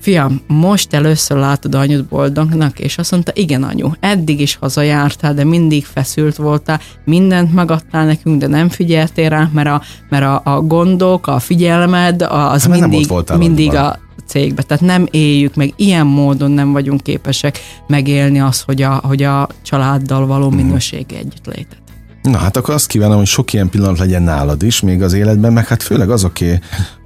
fiam, 0.00 0.40
most 0.46 0.94
először 0.94 1.38
látod 1.38 1.74
anyut 1.74 2.04
boldognak, 2.04 2.78
és 2.78 2.98
azt 2.98 3.10
mondta, 3.10 3.32
igen 3.34 3.62
anyu, 3.62 3.90
eddig 4.00 4.40
is 4.40 4.56
hazajártál, 4.56 5.34
de 5.34 5.44
mindig 5.44 5.84
feszült 5.84 6.36
voltál, 6.36 6.80
mindent 7.04 7.54
megadtál 7.54 8.06
nekünk, 8.06 8.40
de 8.40 8.46
nem 8.46 8.68
figyeltél 8.68 9.28
rá, 9.28 9.50
mert 9.52 9.68
a, 9.68 9.82
mert 10.08 10.24
a, 10.24 10.40
a 10.44 10.60
gondok, 10.60 11.26
a 11.26 11.38
figyelmed, 11.38 12.22
az 12.22 12.66
hát 12.66 12.80
mindig, 12.80 13.08
mindig 13.38 13.74
a 13.74 13.98
cégbe. 14.26 14.62
Tehát 14.62 14.82
nem 14.82 15.06
éljük 15.10 15.54
meg, 15.54 15.72
ilyen 15.76 16.06
módon 16.06 16.50
nem 16.50 16.72
vagyunk 16.72 17.02
képesek 17.02 17.58
megélni 17.86 18.40
azt, 18.40 18.62
hogy 18.62 18.82
a, 18.82 19.00
hogy 19.02 19.22
a 19.22 19.48
családdal 19.62 20.26
való 20.26 20.48
mhm. 20.48 20.56
minőségi 20.56 21.16
együttlétet. 21.16 21.78
Na 22.22 22.38
hát 22.38 22.56
akkor 22.56 22.74
azt 22.74 22.86
kívánom, 22.86 23.16
hogy 23.16 23.26
sok 23.26 23.52
ilyen 23.52 23.68
pillanat 23.68 23.98
legyen 23.98 24.22
nálad 24.22 24.62
is, 24.62 24.80
még 24.80 25.02
az 25.02 25.12
életben, 25.12 25.52
meg 25.52 25.66
hát 25.66 25.82
főleg 25.82 26.10
azoké 26.10 26.58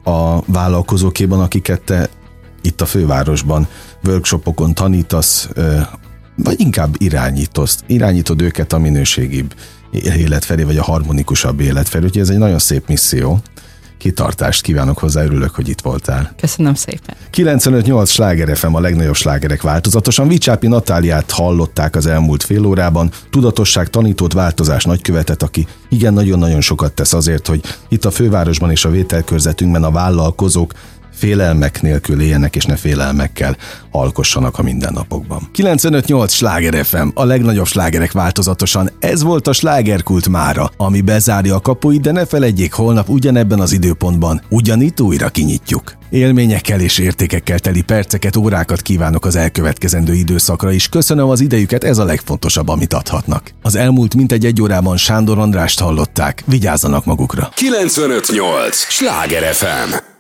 a 0.05 0.45
vállalkozókéban, 0.47 1.41
akiket 1.41 1.81
te 1.81 2.09
itt 2.63 2.81
a 2.81 2.87
fővárosban 2.87 3.69
workshopokon 4.05 4.75
tanítasz, 4.75 5.49
vagy 6.37 6.61
inkább 6.61 6.95
irányítozt, 6.99 7.85
irányítod 7.87 8.43
őket 8.43 8.73
a 8.73 8.79
minőségibb 8.79 9.55
élet 9.93 10.45
felé, 10.45 10.63
vagy 10.63 10.77
a 10.77 10.83
harmonikusabb 10.83 11.61
élet 11.61 11.89
felé. 11.89 12.05
Úgyhogy 12.05 12.21
ez 12.21 12.29
egy 12.29 12.39
nagyon 12.39 12.59
szép 12.59 12.89
misszió. 12.89 13.41
Kitartást 13.99 14.63
kívánok 14.63 14.99
hozzá, 14.99 15.23
örülök, 15.23 15.55
hogy 15.55 15.69
itt 15.69 15.81
voltál. 15.81 16.35
Köszönöm 16.41 16.75
szépen. 16.75 17.17
95-8 17.33 18.09
sláger 18.09 18.57
FM 18.57 18.75
a 18.75 18.81
legnagyobb 18.81 19.15
slágerek 19.15 19.63
változatosan. 19.63 20.29
Vicsápi 20.29 20.67
Natáliát 20.67 21.31
hallották 21.31 21.97
az 21.97 22.07
elmúlt 22.07 22.43
fél 22.43 22.67
órában. 22.67 23.11
Tudatosság 23.31 23.91
tanított 23.91 24.33
változás 24.33 24.85
nagykövetet, 24.85 25.43
aki 25.43 25.67
igen 25.89 26.13
nagyon-nagyon 26.13 26.61
sokat 26.61 26.93
tesz 26.93 27.13
azért, 27.13 27.47
hogy 27.47 27.61
itt 27.89 28.05
a 28.05 28.11
fővárosban 28.11 28.71
és 28.71 28.85
a 28.85 28.91
vételkörzetünkben 28.91 29.85
a 29.85 29.91
vállalkozók 29.91 30.73
félelmek 31.23 31.83
nélkül 31.83 32.21
éljenek, 32.21 32.57
és 32.57 32.65
ne 32.65 32.77
félelmekkel 32.77 33.57
alkossanak 33.91 34.59
a 34.59 34.63
mindennapokban. 34.63 35.51
95-8 35.57 36.31
Sláger 36.31 36.85
FM, 36.85 37.09
a 37.15 37.25
legnagyobb 37.25 37.67
slágerek 37.67 38.13
változatosan. 38.13 38.91
Ez 39.01 39.23
volt 39.23 39.49
a 39.49 39.53
slágerkult 39.53 40.29
mára, 40.29 40.71
ami 40.77 41.01
bezárja 41.01 41.55
a 41.55 41.61
kapuit, 41.61 42.01
de 42.01 42.13
ne 42.13 42.27
felejtjék, 42.27 42.73
holnap 42.73 43.09
ugyanebben 43.09 43.61
az 43.61 43.73
időpontban 43.73 44.43
ugyanitt 44.49 45.01
újra 45.01 45.29
kinyitjuk. 45.29 45.97
Élményekkel 46.11 46.81
és 46.81 46.99
értékekkel 46.99 47.59
teli 47.59 47.83
perceket, 47.83 48.37
órákat 48.37 48.83
kívánok 48.83 49.25
az 49.25 49.37
elkövetkezendő 49.37 50.15
időszakra 50.15 50.73
is. 50.73 50.89
Köszönöm 50.89 51.29
az 51.29 51.41
idejüket, 51.41 51.85
ez 51.85 51.99
a 51.99 52.05
legfontosabb, 52.05 52.69
amit 52.69 52.93
adhatnak. 52.93 53.51
Az 53.63 53.75
elmúlt 53.75 54.15
mintegy 54.15 54.45
egy 54.45 54.63
órában 54.63 54.97
Sándor 54.97 55.39
Andrást 55.39 55.81
hallották. 55.81 56.43
Vigyázzanak 56.47 57.05
magukra. 57.05 57.49
958! 57.55 58.77
Sláger 58.77 59.55
FM! 59.55 60.12